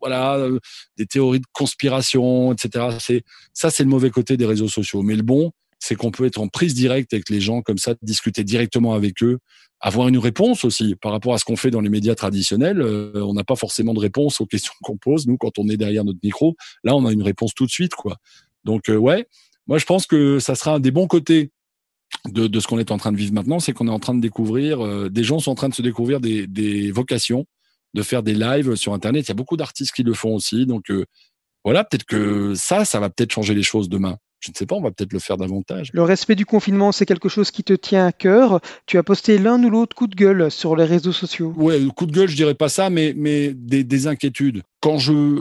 voilà, 0.00 0.36
euh, 0.36 0.58
des 0.98 1.06
théories 1.06 1.40
de 1.40 1.46
conspiration, 1.54 2.52
etc. 2.52 2.88
C'est 3.00 3.22
ça, 3.54 3.70
c'est 3.70 3.84
le 3.84 3.88
mauvais 3.88 4.10
côté 4.10 4.36
des 4.36 4.44
réseaux 4.44 4.68
sociaux. 4.68 5.00
Mais 5.00 5.16
le 5.16 5.22
bon, 5.22 5.50
c'est 5.78 5.94
qu'on 5.94 6.10
peut 6.10 6.26
être 6.26 6.38
en 6.38 6.48
prise 6.48 6.74
directe 6.74 7.14
avec 7.14 7.30
les 7.30 7.40
gens 7.40 7.62
comme 7.62 7.78
ça, 7.78 7.94
discuter 8.02 8.44
directement 8.44 8.92
avec 8.92 9.22
eux, 9.22 9.38
avoir 9.80 10.08
une 10.08 10.18
réponse 10.18 10.62
aussi 10.66 10.94
par 10.94 11.12
rapport 11.12 11.32
à 11.32 11.38
ce 11.38 11.46
qu'on 11.46 11.56
fait 11.56 11.70
dans 11.70 11.80
les 11.80 11.88
médias 11.88 12.14
traditionnels. 12.14 12.82
on 12.82 13.32
n'a 13.32 13.44
pas 13.44 13.56
forcément 13.56 13.94
de 13.94 14.00
réponse 14.00 14.42
aux 14.42 14.46
questions 14.46 14.74
qu'on 14.82 14.98
pose 14.98 15.26
nous 15.26 15.38
quand 15.38 15.58
on 15.58 15.70
est 15.70 15.78
derrière 15.78 16.04
notre 16.04 16.20
micro. 16.22 16.54
Là, 16.84 16.94
on 16.94 17.06
a 17.06 17.12
une 17.12 17.22
réponse 17.22 17.54
tout 17.54 17.64
de 17.64 17.70
suite, 17.70 17.94
quoi. 17.94 18.18
Donc 18.64 18.88
euh, 18.88 18.96
ouais, 18.96 19.26
moi 19.66 19.78
je 19.78 19.84
pense 19.84 20.06
que 20.06 20.38
ça 20.38 20.54
sera 20.54 20.74
un 20.74 20.80
des 20.80 20.90
bons 20.90 21.06
côtés 21.06 21.50
de, 22.28 22.46
de 22.46 22.60
ce 22.60 22.66
qu'on 22.66 22.78
est 22.78 22.90
en 22.90 22.98
train 22.98 23.12
de 23.12 23.16
vivre 23.16 23.34
maintenant, 23.34 23.60
c'est 23.60 23.72
qu'on 23.72 23.88
est 23.88 23.92
en 23.92 23.98
train 23.98 24.14
de 24.14 24.20
découvrir, 24.20 24.84
euh, 24.84 25.08
des 25.08 25.24
gens 25.24 25.38
sont 25.38 25.50
en 25.50 25.54
train 25.54 25.68
de 25.68 25.74
se 25.74 25.82
découvrir 25.82 26.20
des, 26.20 26.46
des, 26.46 26.90
vocations, 26.90 27.46
de 27.94 28.02
faire 28.02 28.22
des 28.22 28.34
lives 28.34 28.74
sur 28.76 28.94
Internet. 28.94 29.26
Il 29.26 29.28
y 29.28 29.32
a 29.32 29.34
beaucoup 29.34 29.56
d'artistes 29.56 29.92
qui 29.92 30.02
le 30.02 30.14
font 30.14 30.34
aussi. 30.34 30.66
Donc 30.66 30.90
euh, 30.90 31.04
voilà, 31.64 31.84
peut-être 31.84 32.04
que 32.04 32.54
ça, 32.54 32.84
ça 32.84 33.00
va 33.00 33.10
peut-être 33.10 33.32
changer 33.32 33.54
les 33.54 33.62
choses 33.62 33.88
demain. 33.88 34.16
Je 34.44 34.50
ne 34.50 34.54
sais 34.54 34.66
pas, 34.66 34.74
on 34.74 34.82
va 34.82 34.90
peut-être 34.90 35.14
le 35.14 35.18
faire 35.18 35.38
davantage. 35.38 35.88
Le 35.94 36.02
respect 36.02 36.34
du 36.34 36.44
confinement, 36.44 36.92
c'est 36.92 37.06
quelque 37.06 37.30
chose 37.30 37.50
qui 37.50 37.64
te 37.64 37.72
tient 37.72 38.06
à 38.06 38.12
cœur. 38.12 38.60
Tu 38.84 38.98
as 38.98 39.02
posté 39.02 39.38
l'un 39.38 39.62
ou 39.64 39.70
l'autre 39.70 39.96
coup 39.96 40.06
de 40.06 40.14
gueule 40.14 40.50
sur 40.50 40.76
les 40.76 40.84
réseaux 40.84 41.12
sociaux. 41.12 41.54
Ouais, 41.56 41.80
coup 41.96 42.04
de 42.04 42.12
gueule, 42.12 42.28
je 42.28 42.36
dirais 42.36 42.54
pas 42.54 42.68
ça, 42.68 42.90
mais, 42.90 43.14
mais 43.16 43.54
des, 43.54 43.84
des 43.84 44.06
inquiétudes. 44.06 44.62
Quand 44.80 44.98
je, 44.98 45.40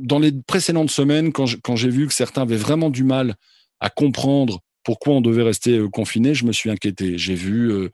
dans 0.00 0.18
les 0.18 0.32
précédentes 0.32 0.90
semaines, 0.90 1.32
quand 1.32 1.76
j'ai 1.76 1.88
vu 1.88 2.06
que 2.06 2.12
certains 2.12 2.42
avaient 2.42 2.56
vraiment 2.56 2.90
du 2.90 3.04
mal 3.04 3.36
à 3.80 3.88
comprendre 3.88 4.60
pourquoi 4.84 5.14
on 5.14 5.20
devait 5.20 5.42
rester 5.42 5.78
euh, 5.78 5.88
confiné, 5.88 6.34
je 6.34 6.44
me 6.44 6.52
suis 6.52 6.70
inquiété. 6.70 7.16
J'ai 7.16 7.34
vu 7.34 7.70
euh, 7.70 7.90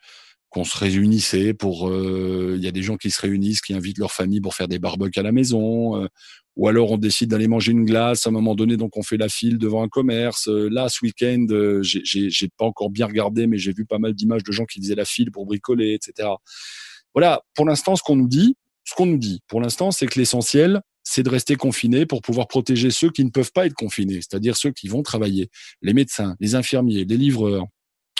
qu'on 0.49 0.65
se 0.65 0.77
réunissait 0.77 1.55
pour. 1.55 1.89
Euh, 1.89 2.55
il 2.57 2.65
y 2.65 2.69
a 2.69 2.73
des 2.73 2.83
gens 2.83 2.97
qui 2.97 3.11
se 3.11 3.21
réunissent, 3.21 3.61
qui 3.61 3.75
invitent 3.75 3.99
leur 3.99 4.13
famille 4.13 4.41
pour 4.41 4.55
faire 4.55 4.69
des 4.69 4.79
barbecues 4.79 5.21
à 5.21 5.23
la 5.23 5.33
maison 5.33 6.09
ou 6.59 6.67
alors 6.67 6.91
on 6.91 6.99
décide 6.99 7.31
d'aller 7.31 7.47
manger 7.47 7.71
une 7.71 7.85
glace 7.85 8.27
à 8.27 8.31
un 8.31 8.33
moment 8.33 8.57
donné, 8.57 8.77
donc 8.77 8.97
on 8.97 9.03
fait 9.03 9.17
la 9.17 9.29
file 9.29 9.59
devant 9.59 9.83
un 9.85 9.89
commerce. 9.89 10.49
Euh, 10.49 10.69
là, 10.69 10.89
ce 10.89 10.99
week-end, 11.05 11.47
euh, 11.51 11.83
j'ai 11.83 12.49
pas 12.59 12.65
encore 12.65 12.91
bien 12.91 13.07
regardé, 13.07 13.47
mais 13.47 13.59
j'ai 13.59 13.73
vu 13.73 13.87
pas 13.87 13.99
mal 13.99 14.13
d'images 14.13 14.43
de 14.43 14.51
gens 14.51 14.65
qui 14.65 14.81
faisaient 14.81 14.97
la 14.97 15.05
file 15.05 15.31
pour 15.31 15.47
bricoler, 15.47 15.95
etc. 15.95 16.29
Voilà, 17.15 17.43
pour 17.55 17.65
l'instant, 17.65 17.95
ce 17.95 18.03
qu'on 18.03 18.17
nous 18.17 18.27
dit, 18.27 18.57
ce 18.85 18.95
qu'on 18.97 19.07
nous 19.07 19.19
dit, 19.19 19.41
pour 19.47 19.61
l'instant, 19.61 19.93
c'est 19.93 20.07
que 20.07 20.19
l'essentiel, 20.19 20.81
c'est 21.05 21.23
de 21.23 21.31
rester 21.31 21.55
confiné 21.55 22.07
pour 22.07 22.23
pouvoir 22.23 22.49
protéger 22.49 22.91
ceux 22.91 23.11
qui 23.11 23.25
ne 23.25 23.31
peuvent 23.31 23.53
pas 23.53 23.67
être 23.67 23.75
confinés, 23.75 24.17
c'est-à-dire 24.17 24.57
ceux 24.57 24.73
qui 24.73 24.89
vont 24.89 25.03
travailler, 25.03 25.49
les 25.81 25.95
médecins, 25.95 26.35
les 26.41 26.57
infirmiers, 26.57 27.05
les 27.05 27.17
livreurs, 27.17 27.67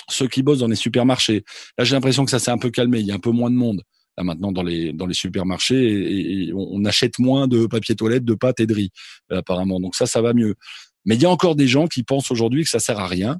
ceux 0.07 0.29
qui 0.29 0.43
bossent 0.43 0.59
dans 0.59 0.67
les 0.67 0.75
supermarchés. 0.75 1.43
Là, 1.77 1.83
j'ai 1.83 1.93
l'impression 1.93 2.23
que 2.23 2.31
ça 2.31 2.39
s'est 2.39 2.51
un 2.51 2.57
peu 2.57 2.71
calmé, 2.71 3.01
il 3.01 3.05
y 3.05 3.11
a 3.11 3.15
un 3.15 3.19
peu 3.19 3.31
moins 3.31 3.51
de 3.51 3.55
monde 3.55 3.83
maintenant 4.23 4.51
dans 4.51 4.63
les 4.63 4.93
dans 4.93 5.05
les 5.05 5.13
supermarchés 5.13 6.47
et, 6.47 6.53
on, 6.53 6.83
achète 6.85 7.19
moins 7.19 7.47
de 7.47 7.67
papier 7.67 7.95
toilette, 7.95 8.25
de 8.25 8.33
pâtes 8.33 8.59
et 8.59 8.65
de 8.65 8.73
riz 8.73 8.91
apparemment. 9.29 9.79
Donc 9.79 9.95
ça, 9.95 10.05
ça 10.05 10.21
va 10.21 10.33
mieux. 10.33 10.55
Mais 11.05 11.15
il 11.15 11.21
y 11.21 11.25
a 11.25 11.29
encore 11.29 11.55
des 11.55 11.67
gens 11.67 11.87
qui 11.87 12.03
pensent 12.03 12.31
aujourd'hui 12.31 12.63
que 12.63 12.69
ça 12.69 12.79
sert 12.79 12.99
à 12.99 13.07
rien 13.07 13.37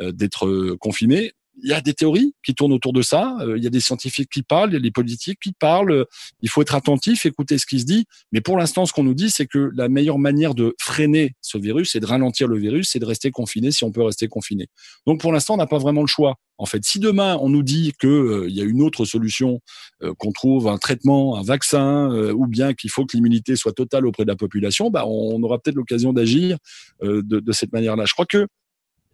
euh, 0.00 0.12
d'être 0.12 0.46
euh, 0.46 0.76
confiné 0.78 1.32
il 1.62 1.70
y 1.70 1.72
a 1.72 1.80
des 1.80 1.94
théories 1.94 2.34
qui 2.44 2.54
tournent 2.54 2.72
autour 2.72 2.92
de 2.92 3.02
ça. 3.02 3.36
Euh, 3.40 3.56
il 3.56 3.64
y 3.64 3.66
a 3.66 3.70
des 3.70 3.80
scientifiques 3.80 4.30
qui 4.30 4.42
parlent, 4.42 4.70
il 4.70 4.74
y 4.74 4.78
a 4.78 4.80
des 4.80 4.90
politiques 4.90 5.38
qui 5.40 5.52
parlent. 5.52 6.06
Il 6.40 6.48
faut 6.48 6.62
être 6.62 6.74
attentif, 6.74 7.26
écouter 7.26 7.58
ce 7.58 7.66
qui 7.66 7.80
se 7.80 7.84
dit. 7.84 8.06
Mais 8.32 8.40
pour 8.40 8.56
l'instant, 8.56 8.86
ce 8.86 8.92
qu'on 8.92 9.04
nous 9.04 9.14
dit, 9.14 9.30
c'est 9.30 9.46
que 9.46 9.70
la 9.74 9.88
meilleure 9.88 10.18
manière 10.18 10.54
de 10.54 10.74
freiner 10.80 11.36
ce 11.40 11.58
virus, 11.58 11.92
c'est 11.92 12.00
de 12.00 12.06
ralentir 12.06 12.48
le 12.48 12.58
virus, 12.58 12.90
c'est 12.90 12.98
de 12.98 13.04
rester 13.04 13.30
confiné 13.30 13.70
si 13.70 13.84
on 13.84 13.92
peut 13.92 14.02
rester 14.02 14.28
confiné. 14.28 14.68
Donc 15.06 15.20
pour 15.20 15.32
l'instant, 15.32 15.54
on 15.54 15.58
n'a 15.58 15.66
pas 15.66 15.78
vraiment 15.78 16.02
le 16.02 16.06
choix. 16.06 16.36
En 16.58 16.66
fait, 16.66 16.84
si 16.84 16.98
demain 16.98 17.36
on 17.40 17.48
nous 17.48 17.62
dit 17.62 17.92
qu'il 18.00 18.08
euh, 18.08 18.46
y 18.48 18.60
a 18.60 18.64
une 18.64 18.82
autre 18.82 19.04
solution, 19.04 19.60
euh, 20.02 20.12
qu'on 20.18 20.32
trouve 20.32 20.68
un 20.68 20.78
traitement, 20.78 21.36
un 21.36 21.42
vaccin, 21.42 22.08
ou 22.32 22.46
bien 22.46 22.74
qu'il 22.74 22.90
faut 22.90 23.04
que 23.04 23.16
l'immunité 23.16 23.56
soit 23.56 23.72
totale 23.72 24.06
auprès 24.06 24.24
de 24.24 24.28
la 24.28 24.36
population, 24.36 24.90
bah, 24.90 25.06
on 25.06 25.42
aura 25.42 25.58
peut-être 25.58 25.76
l'occasion 25.76 26.12
d'agir 26.12 26.58
de, 27.02 27.20
de 27.22 27.52
cette 27.52 27.72
manière-là. 27.72 28.04
Je 28.06 28.12
crois 28.12 28.26
que 28.26 28.46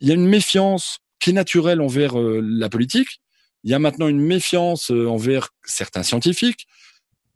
il 0.01 0.09
y 0.09 0.11
a 0.11 0.15
une 0.15 0.27
méfiance 0.27 0.99
qui 1.25 1.31
est 1.31 1.33
naturel 1.33 1.81
envers 1.81 2.21
euh, 2.21 2.43
la 2.43 2.69
politique. 2.69 3.23
Il 3.63 3.71
y 3.71 3.75
a 3.75 3.79
maintenant 3.79 4.09
une 4.09 4.21
méfiance 4.21 4.91
euh, 4.91 5.09
envers 5.09 5.49
certains 5.65 6.03
scientifiques. 6.03 6.67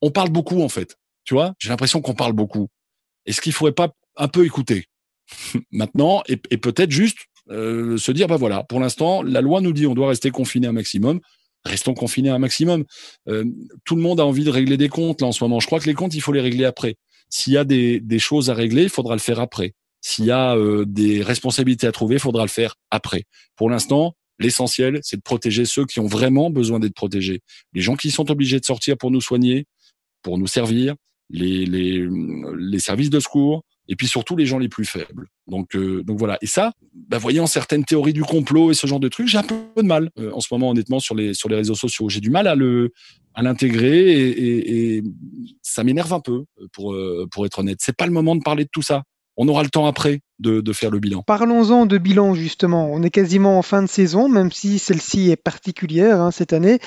On 0.02 0.11
parle 0.11 0.28
beaucoup 0.28 0.61
en 0.61 0.68
fait. 0.68 0.99
Tu 1.25 1.33
vois, 1.33 1.54
j'ai 1.59 1.71
l'impression 1.71 2.02
qu'on 2.02 2.14
parle 2.14 2.35
beaucoup. 2.35 2.68
Est-ce 3.25 3.40
qu'il 3.40 3.54
faudrait 3.54 3.73
pas 3.73 3.95
un 4.16 4.28
peu 4.28 4.45
écouter 4.45 4.88
maintenant 5.71 6.23
et, 6.28 6.37
peut-être 6.37 6.90
juste 6.90 7.18
se 7.50 8.12
dire 8.12 8.26
bah 8.26 8.37
voilà, 8.37 8.62
pour 8.64 8.78
l'instant, 8.78 9.23
la 9.23 9.40
loi 9.40 9.62
nous 9.62 9.73
dit 9.73 9.87
on 9.87 9.95
doit 9.95 10.09
rester 10.09 10.30
confiné 10.30 10.66
un 10.66 10.73
maximum. 10.73 11.21
Restons 11.64 11.95
confinés 11.95 12.28
un 12.28 12.38
maximum. 12.38 12.85
tout 13.87 13.97
le 13.97 14.02
monde 14.02 14.21
a 14.21 14.26
envie 14.26 14.45
de 14.45 14.50
régler 14.50 14.76
des 14.76 14.90
comptes 14.90 15.23
là 15.23 15.28
en 15.28 15.33
ce 15.33 15.42
moment. 15.42 15.61
Je 15.61 15.66
crois 15.66 15.80
que 15.80 15.87
les 15.87 15.95
comptes, 15.95 16.14
il 16.14 16.21
faut 16.21 16.33
les 16.33 16.42
régler 16.42 16.66
après. 16.66 16.97
S'il 17.30 17.54
y 17.54 17.57
a 17.57 17.64
des 17.64 18.18
choses 18.18 18.50
à 18.50 18.54
régler, 18.54 18.83
il 18.83 18.90
faudra 18.90 19.14
le 19.14 19.21
faire 19.21 19.40
après. 19.40 19.73
S'il 20.00 20.26
y 20.26 20.31
a 20.31 20.57
des 20.87 21.23
responsabilités 21.23 21.87
à 21.87 21.93
trouver, 21.93 22.17
il 22.17 22.21
faudra 22.21 22.43
le 22.43 22.49
faire 22.49 22.76
après. 22.90 23.25
Pour 23.57 23.69
l'instant, 23.69 24.14
L'essentiel, 24.38 25.00
c'est 25.02 25.17
de 25.17 25.23
protéger 25.23 25.64
ceux 25.64 25.85
qui 25.85 25.99
ont 25.99 26.07
vraiment 26.07 26.50
besoin 26.50 26.78
d'être 26.78 26.95
protégés. 26.95 27.40
Les 27.73 27.81
gens 27.81 27.97
qui 27.97 28.11
sont 28.11 28.31
obligés 28.31 28.61
de 28.61 28.64
sortir 28.64 28.97
pour 28.97 29.11
nous 29.11 29.21
soigner, 29.21 29.67
pour 30.23 30.38
nous 30.38 30.47
servir, 30.47 30.95
les, 31.31 31.67
les, 31.67 32.78
services 32.78 33.11
de 33.11 33.21
secours, 33.21 33.64
et 33.88 33.97
puis 33.97 34.07
surtout 34.07 34.37
les 34.37 34.47
gens 34.47 34.59
les 34.59 34.69
plus 34.69 34.85
faibles. 34.85 35.26
Donc, 35.47 35.75
euh, 35.75 36.02
donc 36.05 36.19
voilà. 36.19 36.38
Et 36.40 36.47
ça, 36.47 36.73
bah, 36.95 37.19
voyant 37.19 37.47
certaines 37.47 37.85
théories 37.85 38.12
du 38.12 38.23
complot 38.23 38.71
et 38.71 38.75
ce 38.75 38.87
genre 38.87 39.00
de 39.00 39.09
trucs, 39.09 39.26
j'ai 39.26 39.38
un 39.38 39.43
peu 39.43 39.57
de 39.76 39.83
mal 39.83 40.11
euh, 40.19 40.31
en 40.33 40.40
ce 40.40 40.49
moment, 40.52 40.71
honnêtement, 40.71 41.00
sur 41.00 41.14
les 41.14 41.35
sur 41.35 41.49
les 41.49 41.57
réseaux 41.57 41.75
sociaux. 41.75 42.09
J'ai 42.09 42.21
du 42.21 42.31
mal 42.31 42.47
à 42.47 42.55
le 42.55 42.93
à 43.35 43.43
l'intégrer 43.43 44.11
et, 44.11 45.02
ça 45.62 45.85
m'énerve 45.85 46.12
un 46.12 46.21
peu, 46.21 46.45
pour 46.73 46.95
euh, 46.95 47.26
pour 47.31 47.45
être 47.45 47.59
honnête. 47.59 47.78
C'est 47.81 47.97
pas 47.97 48.07
le 48.07 48.12
moment 48.12 48.37
de 48.37 48.43
parler 48.43 48.64
de 48.64 48.71
tout 48.73 48.83
ça 48.83 49.02
on 49.38 49.49
aura 49.49 49.62
le 49.62 49.71
temps 49.71 49.87
après 49.87 50.21
de, 50.40 50.73
faire 50.73 50.90
le 50.90 50.99
bilan. 50.99 51.23
Parlons-en 51.23 51.87
de 51.87 51.97
bilan 51.99 52.35
justement. 52.35 52.90
On 52.92 53.02
est 53.02 53.11
quasiment 53.11 53.59
en 53.59 53.62
fin 53.62 53.83
de 53.83 53.88
saison, 53.88 54.28
même 54.28 54.52
si 54.52 54.78
celle-ci 54.78 55.30
est 55.30 55.37
particulière 55.37 56.21
hein, 56.21 56.30
cette 56.30 56.52
année. 56.52 56.78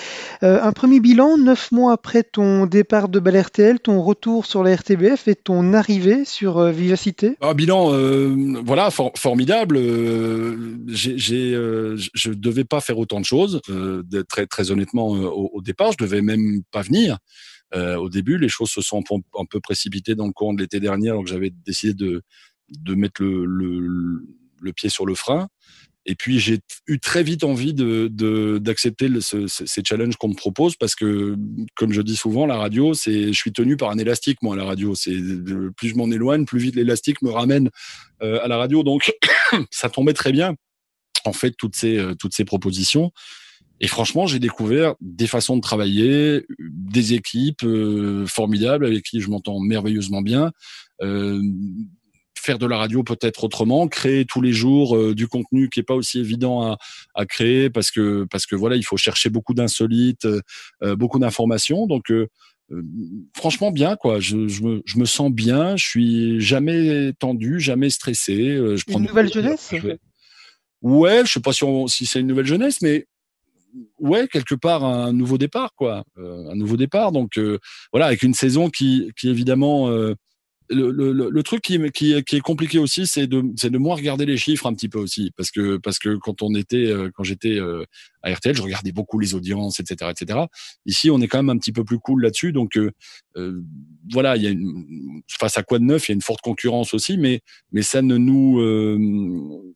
Euh, 0.43 0.61
un 0.61 0.71
premier 0.71 0.99
bilan, 0.99 1.37
neuf 1.37 1.71
mois 1.71 1.93
après 1.93 2.23
ton 2.23 2.65
départ 2.65 3.09
de 3.09 3.19
Balertel, 3.19 3.79
ton 3.79 4.01
retour 4.01 4.45
sur 4.45 4.63
la 4.63 4.75
RTBF 4.75 5.27
et 5.27 5.35
ton 5.35 5.73
arrivée 5.73 6.23
sur 6.25 6.59
euh, 6.59 6.71
Vivacité. 6.71 7.35
Un 7.41 7.53
bilan, 7.53 7.93
euh, 7.93 8.35
voilà, 8.63 8.89
formidable. 8.91 9.77
je 9.77 10.99
devais 12.29 12.63
pas 12.65 12.79
faire 12.79 12.97
autant 12.97 13.19
de 13.19 13.25
choses, 13.25 13.61
très 14.29 14.45
très 14.45 14.71
honnêtement 14.71 15.07
au, 15.07 15.61
départ. 15.61 15.91
Je 15.93 16.03
devais 16.03 16.21
même 16.21 16.61
pas 16.71 16.81
venir. 16.81 17.17
Au 17.73 18.09
début, 18.09 18.37
les 18.37 18.49
choses 18.49 18.69
se 18.69 18.81
sont 18.81 19.03
un 19.37 19.45
peu 19.45 19.59
précipitées 19.59 20.15
dans 20.15 20.27
le 20.27 20.33
courant 20.33 20.53
de 20.53 20.61
l'été 20.61 20.79
dernier, 20.79 21.11
que 21.23 21.29
j'avais 21.29 21.51
décidé 21.65 21.93
de, 21.93 22.95
mettre 22.95 23.23
le, 23.23 24.73
pied 24.73 24.89
sur 24.89 25.05
le 25.05 25.15
frein. 25.15 25.47
Et 26.05 26.15
puis 26.15 26.39
j'ai 26.39 26.59
eu 26.87 26.99
très 26.99 27.21
vite 27.21 27.43
envie 27.43 27.73
d'accepter 27.75 29.07
ce, 29.21 29.45
ces 29.47 29.81
challenges 29.85 30.15
qu'on 30.15 30.29
me 30.29 30.35
propose 30.35 30.75
parce 30.75 30.95
que, 30.95 31.35
comme 31.75 31.93
je 31.93 32.01
dis 32.01 32.15
souvent, 32.15 32.47
la 32.47 32.57
radio, 32.57 32.93
je 32.93 33.31
suis 33.33 33.51
tenu 33.51 33.77
par 33.77 33.91
un 33.91 33.97
élastique 33.99 34.41
moi. 34.41 34.55
La 34.55 34.65
radio, 34.65 34.93
plus 35.77 35.89
je 35.89 35.95
m'en 35.95 36.09
éloigne, 36.09 36.45
plus 36.45 36.59
vite 36.59 36.75
l'élastique 36.75 37.21
me 37.21 37.29
ramène 37.29 37.69
euh, 38.23 38.43
à 38.43 38.47
la 38.47 38.57
radio. 38.57 38.81
Donc 38.81 39.13
ça 39.71 39.89
tombait 39.89 40.13
très 40.13 40.31
bien. 40.31 40.55
En 41.23 41.33
fait, 41.33 41.53
euh, 41.83 42.15
toutes 42.15 42.33
ces 42.33 42.45
propositions. 42.45 43.11
Et 43.83 43.87
franchement, 43.87 44.27
j'ai 44.27 44.37
découvert 44.37 44.93
des 45.01 45.25
façons 45.25 45.57
de 45.57 45.61
travailler, 45.61 46.45
des 46.59 47.13
équipes 47.13 47.63
euh, 47.63 48.27
formidables 48.27 48.85
avec 48.85 49.03
qui 49.03 49.19
je 49.19 49.29
m'entends 49.29 49.59
merveilleusement 49.59 50.21
bien. 50.21 50.51
Euh, 51.01 51.41
faire 52.37 52.59
de 52.59 52.67
la 52.67 52.77
radio 52.77 53.03
peut-être 53.03 53.43
autrement, 53.43 53.87
créer 53.87 54.25
tous 54.25 54.41
les 54.41 54.53
jours 54.53 54.95
euh, 54.95 55.15
du 55.15 55.27
contenu 55.27 55.69
qui 55.69 55.79
est 55.79 55.83
pas 55.83 55.95
aussi 55.95 56.19
évident 56.19 56.61
à, 56.63 56.77
à, 57.15 57.25
créer 57.25 57.71
parce 57.71 57.89
que 57.89 58.25
parce 58.29 58.45
que 58.45 58.55
voilà, 58.55 58.75
il 58.75 58.83
faut 58.83 58.97
chercher 58.97 59.29
beaucoup 59.29 59.55
d'insolites, 59.55 60.25
euh, 60.25 60.95
beaucoup 60.95 61.17
d'informations. 61.17 61.87
Donc 61.87 62.13
franchement 63.35 63.71
bien 63.71 63.95
quoi. 63.95 64.19
Je, 64.19 64.47
je, 64.47 64.61
me, 64.61 64.83
je 64.85 64.99
me 64.99 65.05
sens 65.05 65.31
bien. 65.31 65.75
Je 65.75 65.85
suis 65.85 66.39
jamais 66.39 67.13
tendu, 67.17 67.59
jamais 67.59 67.89
stressé. 67.89 68.35
je 68.35 68.83
prends 68.85 68.99
une 68.99 69.07
nouvelle 69.07 69.33
jeunesse? 69.33 69.73
Ouais, 70.83 71.23
je 71.25 71.31
sais 71.33 71.41
pas 71.41 71.53
si, 71.53 71.65
si 71.87 72.05
c'est 72.05 72.19
une 72.19 72.27
nouvelle 72.27 72.47
jeunesse, 72.47 72.81
mais 72.81 73.05
ouais 73.99 74.27
quelque 74.27 74.55
part 74.55 74.83
un 74.83 75.13
nouveau 75.13 75.37
départ 75.37 75.73
quoi, 75.75 76.03
un 76.17 76.55
nouveau 76.55 76.77
départ. 76.77 77.11
Donc 77.11 77.39
voilà, 77.91 78.07
avec 78.07 78.23
une 78.23 78.33
saison 78.33 78.69
qui 78.69 79.11
qui 79.17 79.29
évidemment 79.29 79.89
le, 80.73 81.41
truc 81.41 81.61
qui, 81.61 81.79
qui, 81.91 82.13
est 82.13 82.41
compliqué 82.41 82.79
aussi, 82.79 83.07
c'est 83.07 83.27
de, 83.27 83.43
c'est 83.55 83.69
de 83.69 83.77
moins 83.77 83.95
regarder 83.95 84.25
les 84.25 84.37
chiffres 84.37 84.65
un 84.65 84.73
petit 84.73 84.89
peu 84.89 84.99
aussi, 84.99 85.31
parce 85.35 85.51
que 85.51 85.77
parce 85.77 85.99
que 85.99 86.15
quand 86.15 86.41
on 86.41 86.53
était, 86.55 86.85
euh, 86.85 87.09
quand 87.13 87.23
j'étais 87.23 87.59
euh, 87.59 87.83
à 88.23 88.31
RTL, 88.33 88.55
je 88.55 88.61
regardais 88.61 88.91
beaucoup 88.91 89.19
les 89.19 89.35
audiences, 89.35 89.79
etc., 89.79 90.11
etc. 90.11 90.39
Ici, 90.85 91.09
on 91.09 91.19
est 91.21 91.27
quand 91.27 91.39
même 91.39 91.49
un 91.49 91.57
petit 91.57 91.71
peu 91.71 91.83
plus 91.83 91.99
cool 91.99 92.23
là-dessus, 92.23 92.51
donc 92.51 92.77
euh, 92.77 92.91
voilà, 94.11 94.37
il 94.37 94.43
y 94.43 94.47
a 94.47 94.49
une, 94.49 95.21
face 95.29 95.57
à 95.57 95.63
quoi 95.63 95.79
de 95.79 95.83
neuf, 95.83 96.07
il 96.07 96.11
y 96.11 96.13
a 96.13 96.15
une 96.15 96.21
forte 96.21 96.41
concurrence 96.41 96.93
aussi, 96.93 97.17
mais 97.17 97.41
mais 97.71 97.81
ça 97.81 98.01
ne 98.01 98.17
nous 98.17 99.70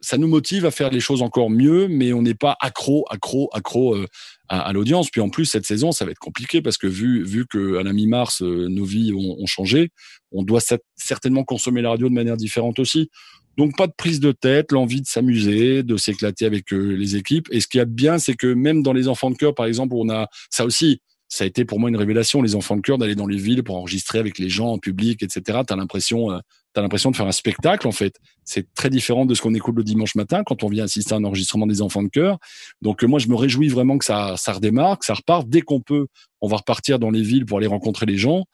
ça 0.00 0.16
nous 0.16 0.28
motive 0.28 0.64
à 0.64 0.70
faire 0.70 0.90
les 0.90 1.00
choses 1.00 1.22
encore 1.22 1.50
mieux, 1.50 1.88
mais 1.88 2.12
on 2.12 2.22
n'est 2.22 2.34
pas 2.34 2.56
accro, 2.60 3.04
accro, 3.10 3.50
accro 3.52 3.96
euh, 3.96 4.06
à, 4.48 4.72
l'audience. 4.72 5.10
Puis 5.10 5.20
en 5.20 5.28
plus, 5.28 5.46
cette 5.46 5.66
saison, 5.66 5.92
ça 5.92 6.04
va 6.04 6.12
être 6.12 6.18
compliqué 6.18 6.62
parce 6.62 6.78
que 6.78 6.86
vu, 6.86 7.24
vu 7.24 7.46
que 7.46 7.76
à 7.76 7.82
la 7.82 7.92
mi-mars, 7.92 8.42
euh, 8.42 8.68
nos 8.68 8.84
vies 8.84 9.12
ont, 9.12 9.46
changé, 9.46 9.90
on 10.30 10.42
doit 10.42 10.60
certainement 10.96 11.44
consommer 11.44 11.82
la 11.82 11.90
radio 11.90 12.08
de 12.08 12.14
manière 12.14 12.36
différente 12.36 12.78
aussi. 12.78 13.10
Donc 13.56 13.76
pas 13.76 13.88
de 13.88 13.92
prise 13.96 14.20
de 14.20 14.30
tête, 14.30 14.70
l'envie 14.70 15.00
de 15.00 15.06
s'amuser, 15.06 15.82
de 15.82 15.96
s'éclater 15.96 16.46
avec 16.46 16.72
euh, 16.72 16.94
les 16.94 17.16
équipes. 17.16 17.48
Et 17.50 17.60
ce 17.60 17.66
qui 17.66 17.78
est 17.78 17.86
bien, 17.86 18.18
c'est 18.18 18.34
que 18.34 18.46
même 18.46 18.82
dans 18.82 18.92
les 18.92 19.08
enfants 19.08 19.30
de 19.30 19.36
cœur, 19.36 19.54
par 19.54 19.66
exemple, 19.66 19.94
on 19.96 20.08
a 20.10 20.28
ça 20.50 20.64
aussi. 20.64 21.00
Ça 21.30 21.44
a 21.44 21.46
été 21.46 21.64
pour 21.64 21.78
moi 21.78 21.90
une 21.90 21.96
révélation, 21.96 22.40
les 22.40 22.54
enfants 22.54 22.76
de 22.76 22.80
cœur, 22.80 22.98
d'aller 22.98 23.16
dans 23.16 23.26
les 23.26 23.36
villes 23.36 23.62
pour 23.62 23.76
enregistrer 23.76 24.18
avec 24.18 24.38
les 24.38 24.48
gens 24.48 24.68
en 24.68 24.78
public, 24.78 25.22
etc. 25.22 25.58
T'as 25.66 25.76
l'impression, 25.76 26.30
tu 26.74 26.80
as 26.80 26.82
l'impression 26.82 27.10
de 27.10 27.16
faire 27.16 27.26
un 27.26 27.32
spectacle 27.32 27.86
en 27.88 27.92
fait. 27.92 28.16
C'est 28.44 28.72
très 28.74 28.90
différent 28.90 29.26
de 29.26 29.34
ce 29.34 29.42
qu'on 29.42 29.54
écoute 29.54 29.76
le 29.76 29.84
dimanche 29.84 30.14
matin 30.14 30.42
quand 30.44 30.62
on 30.62 30.68
vient 30.68 30.84
assister 30.84 31.14
à 31.14 31.16
un 31.16 31.24
enregistrement 31.24 31.66
des 31.66 31.82
enfants 31.82 32.02
de 32.02 32.08
chœur. 32.08 32.38
Donc 32.82 33.02
euh, 33.02 33.06
moi 33.06 33.18
je 33.18 33.28
me 33.28 33.34
réjouis 33.34 33.68
vraiment 33.68 33.98
que 33.98 34.04
ça, 34.04 34.36
ça 34.36 34.52
redémarre, 34.52 34.98
que 34.98 35.04
ça 35.04 35.14
reparte. 35.14 35.48
Dès 35.48 35.62
qu'on 35.62 35.80
peut, 35.80 36.06
on 36.40 36.48
va 36.48 36.58
repartir 36.58 36.98
dans 36.98 37.10
les 37.10 37.22
villes 37.22 37.46
pour 37.46 37.58
aller 37.58 37.66
rencontrer 37.66 38.06
les 38.06 38.16
gens. 38.16 38.44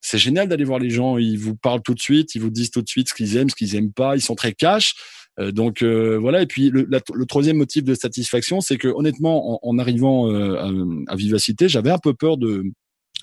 C'est 0.00 0.18
génial 0.18 0.48
d'aller 0.48 0.64
voir 0.64 0.78
les 0.78 0.90
gens. 0.90 1.18
Ils 1.18 1.38
vous 1.38 1.56
parlent 1.56 1.82
tout 1.82 1.94
de 1.94 2.00
suite, 2.00 2.34
ils 2.34 2.40
vous 2.40 2.50
disent 2.50 2.70
tout 2.70 2.82
de 2.82 2.88
suite 2.88 3.08
ce 3.08 3.14
qu'ils 3.14 3.36
aiment, 3.36 3.50
ce 3.50 3.56
qu'ils 3.56 3.74
aiment 3.74 3.92
pas. 3.92 4.16
Ils 4.16 4.22
sont 4.22 4.36
très 4.36 4.52
cash. 4.52 4.94
Euh, 5.38 5.50
donc 5.52 5.82
euh, 5.82 6.16
voilà. 6.18 6.42
Et 6.42 6.46
puis 6.46 6.70
le, 6.70 6.86
troisième 7.26 7.56
motif 7.56 7.84
de 7.84 7.94
satisfaction, 7.94 8.60
c'est 8.60 8.78
que 8.78 8.88
honnêtement, 8.88 9.66
en, 9.66 9.78
arrivant 9.78 10.30
à, 10.30 10.70
à, 11.08 11.16
Vivacité, 11.16 11.68
j'avais 11.68 11.90
un 11.90 11.98
peu 11.98 12.14
peur 12.14 12.36
de 12.36 12.64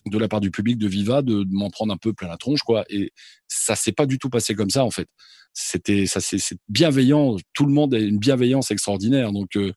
de 0.06 0.18
la 0.18 0.28
part 0.28 0.42
du 0.42 0.52
public 0.52 0.78
de 0.78 0.88
Viva 0.88 1.22
de, 1.22 1.46
m'en 1.50 1.70
prendre 1.70 1.94
un 1.94 1.98
peu 1.98 2.14
plein 2.14 2.28
la 2.28 2.38
tronche 2.38 2.62
quoi. 2.62 2.86
Et 2.90 3.12
ça 3.48 3.76
s'est 3.76 3.92
pas 3.92 4.06
du 4.06 4.20
tout 4.20 4.30
passé 4.30 4.56
comme 4.56 4.70
ça 4.70 4.84
en 4.84 4.92
fait. 4.92 5.08
C'était 5.54 6.06
ça 6.06 6.20
c'est 6.20 6.58
bienveillant 6.70 7.38
tout 7.54 7.66
le 7.66 7.74
monde 7.74 7.94
a 7.94 8.00
une 8.00 8.18
bienveillance 8.18 8.72
extraordinaire. 8.72 9.32
Donc 9.32 9.56
euh, 9.56 9.72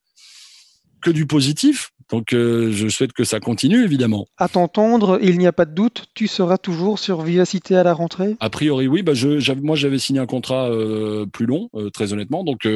que 1.03 1.11
du 1.11 1.27
positif. 1.27 1.91
Donc 2.11 2.33
euh, 2.33 2.71
je 2.73 2.89
souhaite 2.89 3.13
que 3.13 3.25
ça 3.25 3.41
continue 3.41 3.83
évidemment. 3.83 4.27
À 4.39 4.49
t'entendre, 4.49 5.19
il 5.21 5.39
n'y 5.39 5.47
a 5.47 5.53
pas 5.53 5.65
de 5.65 5.75
doute, 5.75 6.07
tu 6.15 6.29
seras 6.29 6.57
toujours 6.57 6.99
sur 6.99 7.23
Vivacité 7.23 7.77
à 7.77 7.83
la 7.83 7.93
rentrée? 7.93 8.37
A 8.39 8.49
priori 8.49 8.87
oui, 8.87 9.03
bah 9.03 9.13
je, 9.15 9.53
moi 9.55 9.75
j'avais 9.75 9.99
signé 9.99 10.21
un 10.21 10.27
contrat 10.27 10.71
euh, 10.71 11.27
plus 11.27 11.47
long, 11.47 11.69
très 11.93 12.13
honnêtement, 12.13 12.45
donc 12.45 12.67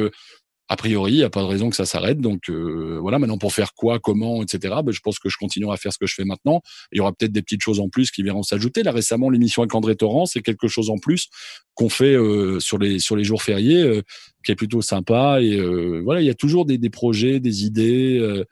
a 0.71 0.77
priori, 0.77 1.11
il 1.11 1.17
n'y 1.17 1.23
a 1.23 1.29
pas 1.29 1.41
de 1.41 1.47
raison 1.47 1.69
que 1.69 1.75
ça 1.75 1.85
s'arrête. 1.85 2.21
Donc 2.21 2.49
euh, 2.49 2.97
voilà, 3.01 3.19
maintenant 3.19 3.37
pour 3.37 3.51
faire 3.51 3.73
quoi, 3.73 3.99
comment, 3.99 4.41
etc. 4.41 4.75
Ben, 4.85 4.93
je 4.93 5.01
pense 5.01 5.19
que 5.19 5.27
je 5.27 5.35
continuerai 5.37 5.73
à 5.73 5.77
faire 5.77 5.91
ce 5.91 5.97
que 5.97 6.07
je 6.07 6.13
fais 6.15 6.23
maintenant. 6.23 6.61
Il 6.93 6.99
y 6.99 7.01
aura 7.01 7.11
peut-être 7.11 7.33
des 7.33 7.41
petites 7.41 7.61
choses 7.61 7.81
en 7.81 7.89
plus 7.89 8.09
qui 8.09 8.23
verront 8.23 8.41
s'ajouter. 8.41 8.81
Là 8.81 8.93
récemment, 8.93 9.29
l'émission 9.29 9.63
avec 9.63 9.75
André 9.75 9.97
Torrent, 9.97 10.25
c'est 10.25 10.41
quelque 10.41 10.69
chose 10.69 10.89
en 10.89 10.97
plus 10.97 11.27
qu'on 11.73 11.89
fait 11.89 12.15
euh, 12.15 12.61
sur 12.61 12.77
les 12.77 12.99
sur 12.99 13.17
les 13.17 13.25
jours 13.25 13.43
fériés, 13.43 13.83
euh, 13.83 14.01
qui 14.45 14.53
est 14.53 14.55
plutôt 14.55 14.81
sympa. 14.81 15.41
Et 15.41 15.59
voilà, 16.03 16.21
il 16.21 16.27
y 16.27 16.29
a 16.29 16.35
toujours 16.35 16.65
des, 16.65 16.77
des 16.77 16.89
projets, 16.89 17.41
des 17.41 17.65
idées 17.65 18.45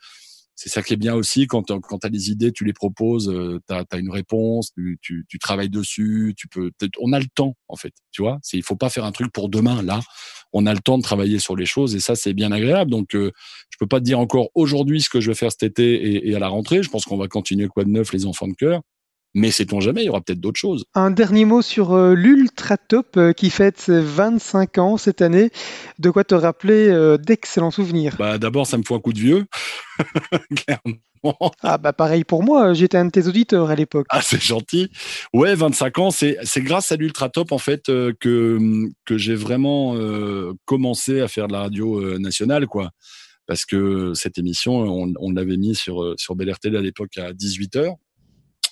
c'est 0.59 0.67
ça 0.67 0.83
qui 0.83 0.93
est 0.93 0.97
bien 0.97 1.15
aussi 1.15 1.47
quand 1.47 1.71
quand 1.79 2.03
as 2.03 2.09
des 2.09 2.31
idées, 2.31 2.51
tu 2.51 2.65
les 2.65 2.73
proposes, 2.73 3.29
euh, 3.29 3.61
tu 3.65 3.73
as, 3.73 3.97
une 3.97 4.11
réponse, 4.11 4.71
tu, 4.75 4.99
tu, 5.01 5.25
tu, 5.29 5.39
travailles 5.39 5.69
dessus, 5.69 6.33
tu 6.35 6.49
peux 6.49 6.69
on 6.99 7.13
a 7.13 7.19
le 7.19 7.27
temps 7.33 7.55
en 7.69 7.77
fait, 7.77 7.93
tu 8.11 8.21
vois, 8.21 8.39
il 8.51 8.61
faut 8.61 8.75
pas 8.75 8.89
faire 8.89 9.05
un 9.05 9.13
truc 9.13 9.31
pour 9.31 9.47
demain 9.47 9.81
là. 9.81 10.01
On 10.53 10.65
a 10.65 10.73
le 10.73 10.79
temps 10.79 10.97
de 10.97 11.03
travailler 11.03 11.39
sur 11.39 11.55
les 11.55 11.65
choses 11.65 11.95
et 11.95 11.99
ça 11.99 12.15
c'est 12.15 12.33
bien 12.33 12.51
agréable. 12.51 12.91
Donc 12.91 13.15
euh, 13.15 13.31
je 13.69 13.77
peux 13.79 13.87
pas 13.87 13.99
te 13.99 14.05
dire 14.05 14.19
encore 14.19 14.49
aujourd'hui 14.55 15.01
ce 15.01 15.09
que 15.09 15.19
je 15.19 15.29
vais 15.29 15.35
faire 15.35 15.51
cet 15.51 15.63
été 15.63 15.93
et, 15.93 16.29
et 16.29 16.35
à 16.35 16.39
la 16.39 16.47
rentrée, 16.47 16.83
je 16.83 16.89
pense 16.89 17.05
qu'on 17.05 17.17
va 17.17 17.27
continuer 17.27 17.67
quoi 17.67 17.83
de 17.83 17.89
neuf 17.89 18.13
les 18.13 18.25
enfants 18.25 18.47
de 18.47 18.53
cœur. 18.53 18.81
Mais 19.35 19.51
sait-on 19.51 19.79
jamais, 19.79 20.01
il 20.01 20.05
y 20.07 20.09
aura 20.09 20.21
peut-être 20.21 20.39
d'autres 20.39 20.59
choses. 20.59 20.85
Un 20.95 21.11
dernier 21.11 21.45
mot 21.45 21.61
sur 21.61 21.93
euh, 21.93 22.15
l'Ultra 22.15 22.77
Top 22.77 23.15
euh, 23.15 23.31
qui 23.31 23.51
fête 23.51 23.79
ses 23.79 24.01
25 24.01 24.77
ans 24.79 24.97
cette 24.97 25.21
année. 25.21 25.51
De 25.99 26.09
quoi 26.09 26.23
te 26.23 26.33
rappeler 26.33 26.87
euh, 26.87 27.17
d'excellents 27.17 27.69
souvenirs 27.69 28.15
bah, 28.17 28.39
D'abord, 28.39 28.65
ça 28.65 28.77
me 28.77 28.83
fait 28.83 28.95
un 28.95 28.99
coup 28.99 29.13
de 29.13 29.19
vieux. 29.19 29.45
Clairement. 30.55 31.51
Ah 31.61 31.77
bah 31.77 31.91
pareil 31.91 32.23
pour 32.23 32.43
moi, 32.43 32.73
j'étais 32.73 32.97
un 32.97 33.03
de 33.03 33.09
tes 33.09 33.27
auditeurs 33.27 33.69
à 33.69 33.75
l'époque. 33.75 34.07
Ah 34.09 34.21
c'est 34.21 34.41
gentil. 34.41 34.89
Ouais, 35.33 35.53
25 35.53 35.99
ans, 35.99 36.11
c'est 36.11 36.37
grâce 36.59 36.93
à 36.93 36.95
l'Ultra 36.95 37.27
Top 37.27 37.51
en 37.51 37.57
fait 37.57 37.87
que, 37.87 38.57
que 39.03 39.17
j'ai 39.17 39.35
vraiment 39.35 39.97
commencé 40.63 41.19
à 41.19 41.27
faire 41.27 41.49
de 41.49 41.53
la 41.53 41.63
radio 41.63 42.17
nationale 42.19 42.67
quoi. 42.67 42.91
Parce 43.47 43.65
que 43.65 44.13
cette 44.13 44.37
émission, 44.37 44.77
on, 44.77 45.11
on 45.19 45.31
l'avait 45.33 45.57
mis 45.57 45.75
sur, 45.75 46.13
sur 46.15 46.35
BLRT 46.35 46.67
à 46.67 46.81
l'époque 46.81 47.17
à 47.17 47.33
18h 47.33 47.97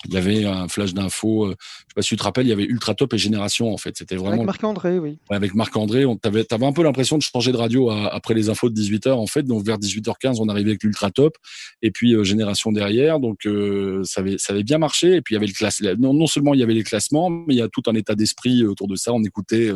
il 0.05 0.13
y 0.13 0.17
avait 0.17 0.45
un 0.45 0.67
flash 0.67 0.93
d'infos. 0.93 1.45
Euh, 1.45 1.55
je 1.59 1.65
sais 1.65 1.95
pas 1.95 2.01
si 2.01 2.09
tu 2.09 2.17
te 2.17 2.23
rappelles, 2.23 2.45
il 2.45 2.49
y 2.49 2.53
avait 2.53 2.65
Ultra 2.65 2.93
Top 2.93 3.13
et 3.13 3.17
Génération 3.17 3.73
en 3.73 3.77
fait. 3.77 3.97
C'était 3.97 4.15
vraiment 4.15 4.33
avec 4.33 4.45
Marc 4.45 4.63
André, 4.63 4.99
oui. 4.99 5.17
avec 5.29 5.55
Marc 5.55 5.75
André, 5.75 6.05
on 6.05 6.15
t'avais 6.15 6.45
avais 6.51 6.65
un 6.65 6.73
peu 6.73 6.83
l'impression 6.83 7.17
de 7.17 7.23
changer 7.23 7.51
de 7.51 7.57
radio 7.57 7.89
après 7.89 8.33
les 8.33 8.49
infos 8.49 8.69
de 8.69 8.79
18h 8.79 9.11
en 9.11 9.27
fait. 9.27 9.43
Donc 9.43 9.65
vers 9.65 9.77
18h15, 9.77 10.37
on 10.39 10.49
arrivait 10.49 10.71
avec 10.71 10.83
l'Ultra 10.83 11.11
Top 11.11 11.35
et 11.81 11.91
puis 11.91 12.13
euh, 12.13 12.23
Génération 12.23 12.71
derrière. 12.71 13.19
Donc 13.19 13.45
euh, 13.45 14.03
ça 14.03 14.21
avait 14.21 14.37
ça 14.37 14.53
avait 14.53 14.63
bien 14.63 14.77
marché. 14.77 15.15
Et 15.15 15.21
puis 15.21 15.33
il 15.33 15.35
y 15.35 15.37
avait 15.37 15.47
le 15.47 15.53
classe. 15.53 15.81
Non, 15.99 16.13
non 16.13 16.27
seulement 16.27 16.53
il 16.53 16.59
y 16.59 16.63
avait 16.63 16.73
les 16.73 16.83
classements, 16.83 17.29
mais 17.29 17.55
il 17.55 17.57
y 17.57 17.61
a 17.61 17.69
tout 17.69 17.83
un 17.87 17.95
état 17.95 18.15
d'esprit 18.15 18.65
autour 18.65 18.87
de 18.87 18.95
ça. 18.95 19.13
On 19.13 19.23
écoutait 19.23 19.71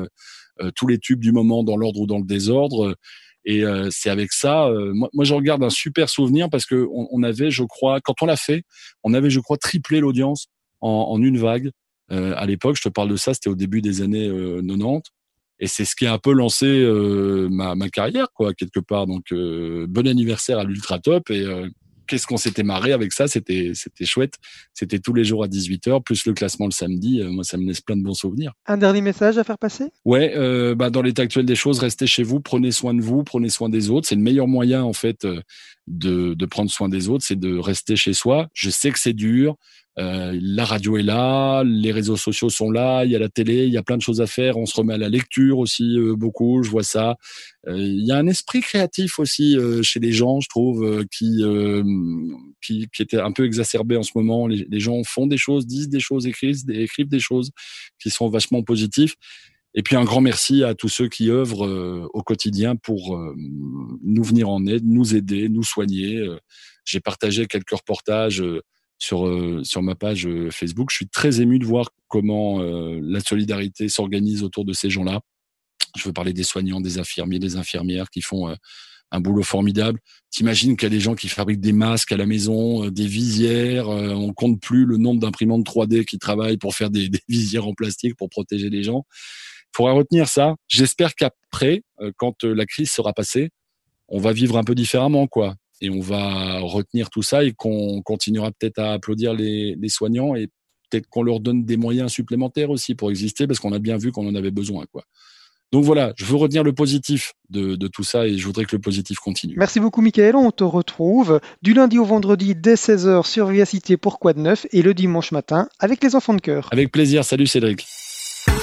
tous 0.76 0.86
les 0.86 1.00
tubes 1.00 1.20
du 1.20 1.32
moment 1.32 1.64
dans 1.64 1.76
l'ordre 1.76 2.02
ou 2.02 2.06
dans 2.06 2.20
le 2.20 2.26
désordre. 2.26 2.96
Et 3.46 3.64
euh, 3.64 3.90
c'est 3.92 4.10
avec 4.10 4.32
ça, 4.32 4.68
euh, 4.68 4.94
moi, 4.94 5.26
je 5.26 5.34
regarde 5.34 5.64
un 5.64 5.70
super 5.70 6.10
souvenir 6.10 6.50
parce 6.50 6.66
que 6.66 6.88
on, 6.94 7.08
on 7.12 7.24
avait, 7.24 7.50
je 7.50 7.64
crois, 7.64 8.00
quand 8.02 8.22
on 8.22 8.26
l'a 8.26 8.36
fait, 8.36 8.64
on 9.04 9.14
avait, 9.14 9.30
je 9.30 9.40
crois, 9.40 9.58
triplé 9.58 10.00
l'audience 10.00 10.48
en, 10.80 10.90
en, 10.90 11.22
une 11.22 11.38
vague. 11.38 11.72
Euh, 12.12 12.34
à 12.38 12.46
l'époque, 12.46 12.76
je 12.78 12.84
te 12.84 12.90
parle 12.90 13.10
de 13.10 13.16
ça, 13.16 13.34
c'était 13.34 13.50
au 13.50 13.56
début 13.56 13.82
des 13.82 14.02
années 14.02 14.28
90. 14.28 15.02
Et 15.64 15.68
c'est 15.68 15.86
ce 15.86 15.96
qui 15.96 16.08
a 16.08 16.14
un 16.14 16.18
peu 16.18 16.34
lancé 16.34 16.84
ma, 17.52 17.76
ma, 17.76 17.90
carrière, 17.90 18.28
quoi, 18.34 18.52
quelque 18.54 18.80
part. 18.80 19.06
Donc, 19.06 19.32
bon 19.32 20.08
anniversaire 20.08 20.58
à 20.58 20.64
l'Ultra 20.64 20.98
Top. 20.98 21.30
Et 21.30 21.46
qu'est-ce 22.12 22.28
qu'on 22.28 22.38
s'était 22.38 22.64
marré 22.64 22.92
avec 22.92 23.14
ça 23.14 23.28
C'était 23.28 23.72
c'était 23.74 24.04
chouette. 24.04 24.34
C'était 24.74 25.00
tous 25.00 25.14
les 25.14 25.24
jours 25.24 25.46
à 25.46 25.48
18h, 25.48 26.04
plus 26.04 26.26
le 26.26 26.34
classement 26.34 26.66
le 26.66 26.72
samedi. 26.72 27.22
Euh, 27.22 27.32
moi, 27.32 27.46
ça 27.46 27.58
me 27.58 27.66
laisse 27.66 27.80
plein 27.80 27.96
de 27.96 28.04
bons 28.04 28.14
souvenirs. 28.14 28.52
Un 28.66 28.76
dernier 28.76 29.00
message 29.00 29.38
à 29.38 29.46
faire 29.46 29.58
passer? 29.58 29.86
Ouais, 30.04 30.34
euh, 30.36 30.76
bah, 30.76 30.90
dans 30.90 31.02
l'état 31.02 31.22
actuel 31.22 31.46
des 31.46 31.56
choses, 31.56 31.80
restez 31.80 32.08
chez 32.08 32.24
vous, 32.24 32.42
prenez 32.42 32.72
soin 32.72 32.94
de 32.94 33.02
vous, 33.02 33.24
prenez 33.24 33.48
soin 33.48 33.70
des 33.70 33.90
autres. 33.90 34.10
C'est 34.10 34.16
le 34.16 34.22
meilleur 34.22 34.48
moyen, 34.48 34.84
en 34.84 34.92
fait, 34.92 35.24
euh, 35.24 35.42
de, 35.88 36.34
de 36.34 36.46
prendre 36.46 36.70
soin 36.70 36.90
des 36.90 37.08
autres, 37.08 37.24
c'est 37.26 37.40
de 37.40 37.58
rester 37.58 37.96
chez 37.96 38.12
soi. 38.12 38.50
Je 38.54 38.70
sais 38.70 38.92
que 38.92 39.00
c'est 39.00 39.14
dur. 39.14 39.56
Euh, 40.02 40.38
la 40.42 40.66
radio 40.66 40.98
est 40.98 41.04
là, 41.04 41.64
les 41.64 41.92
réseaux 41.92 42.18
sociaux 42.18 42.50
sont 42.50 42.72
là, 42.72 43.06
il 43.06 43.12
y 43.12 43.16
a 43.16 43.20
la 43.20 43.30
télé, 43.30 43.66
il 43.66 43.74
y 43.74 43.78
a 43.78 43.84
plein 43.84 43.98
de 43.98 44.02
choses 44.02 44.20
à 44.20 44.26
faire. 44.26 44.58
On 44.58 44.66
se 44.66 44.76
remet 44.76 44.96
à 44.96 44.98
la 44.98 45.10
lecture 45.10 45.60
aussi 45.60 45.98
euh, 45.98 46.16
beaucoup, 46.16 46.64
je 46.64 46.72
vois 46.72 46.84
ça. 46.84 47.18
Euh, 47.68 47.78
il 47.78 48.06
y 48.06 48.12
a 48.12 48.18
un 48.18 48.26
esprit 48.28 48.62
créatif 48.62 49.20
aussi 49.20 49.56
chez 49.84 50.00
les 50.00 50.12
gens, 50.12 50.40
je 50.40 50.50
trouve, 50.50 51.06
qui, 51.12 51.44
qui, 52.62 52.88
était 53.00 53.20
un 53.20 53.32
peu 53.32 53.46
exacerbé 53.46 53.96
en 53.96 54.04
ce 54.04 54.12
moment. 54.16 54.48
Les, 54.48 54.80
gens 54.80 55.04
font 55.04 55.28
des 55.28 55.38
choses, 55.38 55.68
disent 55.68 55.90
des 55.90 56.00
choses, 56.00 56.26
écrivent, 56.26 56.66
des 56.66 57.20
choses 57.20 57.52
qui 58.02 58.10
sont 58.10 58.30
vachement 58.30 58.64
positifs. 58.64 59.16
Et 59.76 59.84
puis 59.84 59.96
un 59.96 60.04
grand 60.04 60.22
merci 60.22 60.64
à 60.64 60.74
tous 60.74 60.90
ceux 60.90 61.08
qui 61.08 61.30
œuvrent 61.30 62.10
au 62.14 62.24
quotidien 62.24 62.76
pour 62.76 63.18
nous 64.04 64.24
venir 64.24 64.50
en 64.50 64.66
aide, 64.66 64.84
nous 64.86 65.16
aider, 65.16 65.48
nous 65.48 65.64
soigner. 65.64 66.28
J'ai 66.84 67.00
partagé 67.00 67.46
quelques 67.46 67.72
reportages 67.72 68.44
sur 69.02 69.26
euh, 69.26 69.64
sur 69.64 69.82
ma 69.82 69.96
page 69.96 70.28
euh, 70.28 70.52
Facebook. 70.52 70.90
Je 70.92 70.98
suis 70.98 71.08
très 71.08 71.42
ému 71.42 71.58
de 71.58 71.66
voir 71.66 71.90
comment 72.08 72.62
euh, 72.62 73.00
la 73.02 73.20
solidarité 73.20 73.90
s'organise 73.90 74.44
autour 74.44 74.64
de 74.64 74.74
ces 74.74 74.92
gens-là. 74.92 75.22
Je 75.98 76.04
veux 76.04 76.14
parler 76.14 76.34
des 76.34 76.44
soignants, 76.44 76.80
des 76.80 77.00
infirmiers, 77.00 77.40
des 77.40 77.56
infirmières 77.56 78.12
qui 78.12 78.22
font 78.22 78.56
un 79.12 79.20
boulot 79.20 79.44
formidable. 79.44 80.00
T'imagines 80.30 80.78
qu'il 80.78 80.86
y 80.86 80.92
a 80.92 80.96
des 80.96 81.02
gens 81.02 81.16
qui 81.16 81.28
fabriquent 81.28 81.60
des 81.60 81.74
masques 81.74 82.14
à 82.14 82.18
la 82.18 82.26
maison, 82.26 82.88
des 82.90 83.08
visières. 83.08 83.90
on 83.90 84.32
compte 84.32 84.62
plus 84.62 84.86
le 84.86 84.96
nombre 84.96 85.20
d'imprimantes 85.20 85.66
3D 85.66 86.06
qui 86.06 86.18
travaillent 86.18 86.56
pour 86.56 86.76
faire 86.76 86.92
des, 86.92 87.10
des, 87.10 87.20
visières 87.28 87.68
en 87.68 87.74
plastique 87.74 88.16
pour 88.16 88.30
protéger 88.30 88.70
les 88.70 88.84
gens. 88.84 89.04
Il 89.74 89.78
faudra 89.78 89.92
retenir 89.92 90.30
ça. 90.30 90.56
J'espère 90.70 91.14
qu'après, 91.16 91.84
quand 92.16 92.46
la 92.46 92.66
crise 92.66 92.90
sera 92.90 93.12
passée, 93.12 93.50
on 94.08 94.20
va 94.20 94.32
vivre 94.32 94.58
un 94.58 94.64
peu 94.64 94.76
différemment, 94.76 95.28
quoi 95.28 95.58
et 95.82 95.90
on 95.90 96.00
va 96.00 96.60
retenir 96.60 97.10
tout 97.10 97.24
ça 97.24 97.44
et 97.44 97.52
qu'on 97.52 98.02
continuera 98.02 98.52
peut-être 98.52 98.80
à 98.80 98.94
applaudir 98.94 99.34
les, 99.34 99.78
soignants 99.90 100.36
et 100.36 100.48
peut-être 100.90 101.08
qu'on 101.10 101.24
leur 101.24 101.40
donne 101.40 101.66
des 101.66 101.78
moyens 101.78 102.12
supplémentaires 102.12 102.70
aussi 102.70 102.96
pour 102.96 103.10
exister 103.10 103.48
parce 103.48 103.60
qu'on 103.60 103.74
a 103.74 103.80
bien 103.80 103.98
vu 103.98 104.12
qu'on 104.12 104.28
en 104.28 104.36
avait 104.36 104.52
besoin. 104.52 104.86
Quoi. 104.92 105.04
Donc 105.72 105.86
voilà, 105.86 106.14
je 106.18 106.26
veux 106.26 106.36
retenir 106.36 106.64
le 106.64 106.74
positif 106.74 107.34
de, 107.50 107.76
tout 107.88 108.04
ça 108.04 108.28
et 108.28 108.38
je 108.38 108.46
voudrais 108.46 108.66
que 108.66 108.76
le 108.76 108.82
positif 108.82 109.18
continue. 109.20 109.56
Merci 109.58 109.80
beaucoup 109.80 110.02
Mickaël, 110.02 110.36
on 110.36 110.52
te 110.52 110.64
retrouve 110.64 111.40
du 111.62 111.74
lundi 111.74 111.98
au 111.98 112.06
vendredi 112.06 112.56
dès 112.56 112.76
16h 112.76 113.26
sur 113.26 113.48
Vivacité 113.48 113.98
pour 113.98 114.20
Quoi 114.20 114.34
de 114.34 114.40
Neuf 114.40 114.68
et 114.72 114.82
le 114.82 114.94
dimanche 114.94 115.32
matin 115.32 115.68
avec 115.80 116.04
les 116.04 116.16
enfants 116.16 116.34
de 116.34 116.42
cœur. 116.42 116.68
Avec 116.72 116.92
plaisir, 116.92 117.24
salut 117.24 117.48
Cédric. 117.48 117.86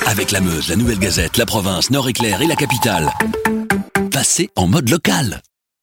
Avec 0.07 0.33
la 0.33 0.41
Meuse, 0.41 0.69
la 0.69 0.77
Nouvelle 0.77 0.99
Gazette, 0.99 1.37
la 1.37 1.47
province, 1.47 1.91
Nord-Éclair 1.91 2.43
et 2.43 2.47
la 2.47 2.57
capitale. 2.57 3.11
Passez 4.11 4.51
en 4.57 4.67
mode 4.67 4.89
local. 4.91 5.43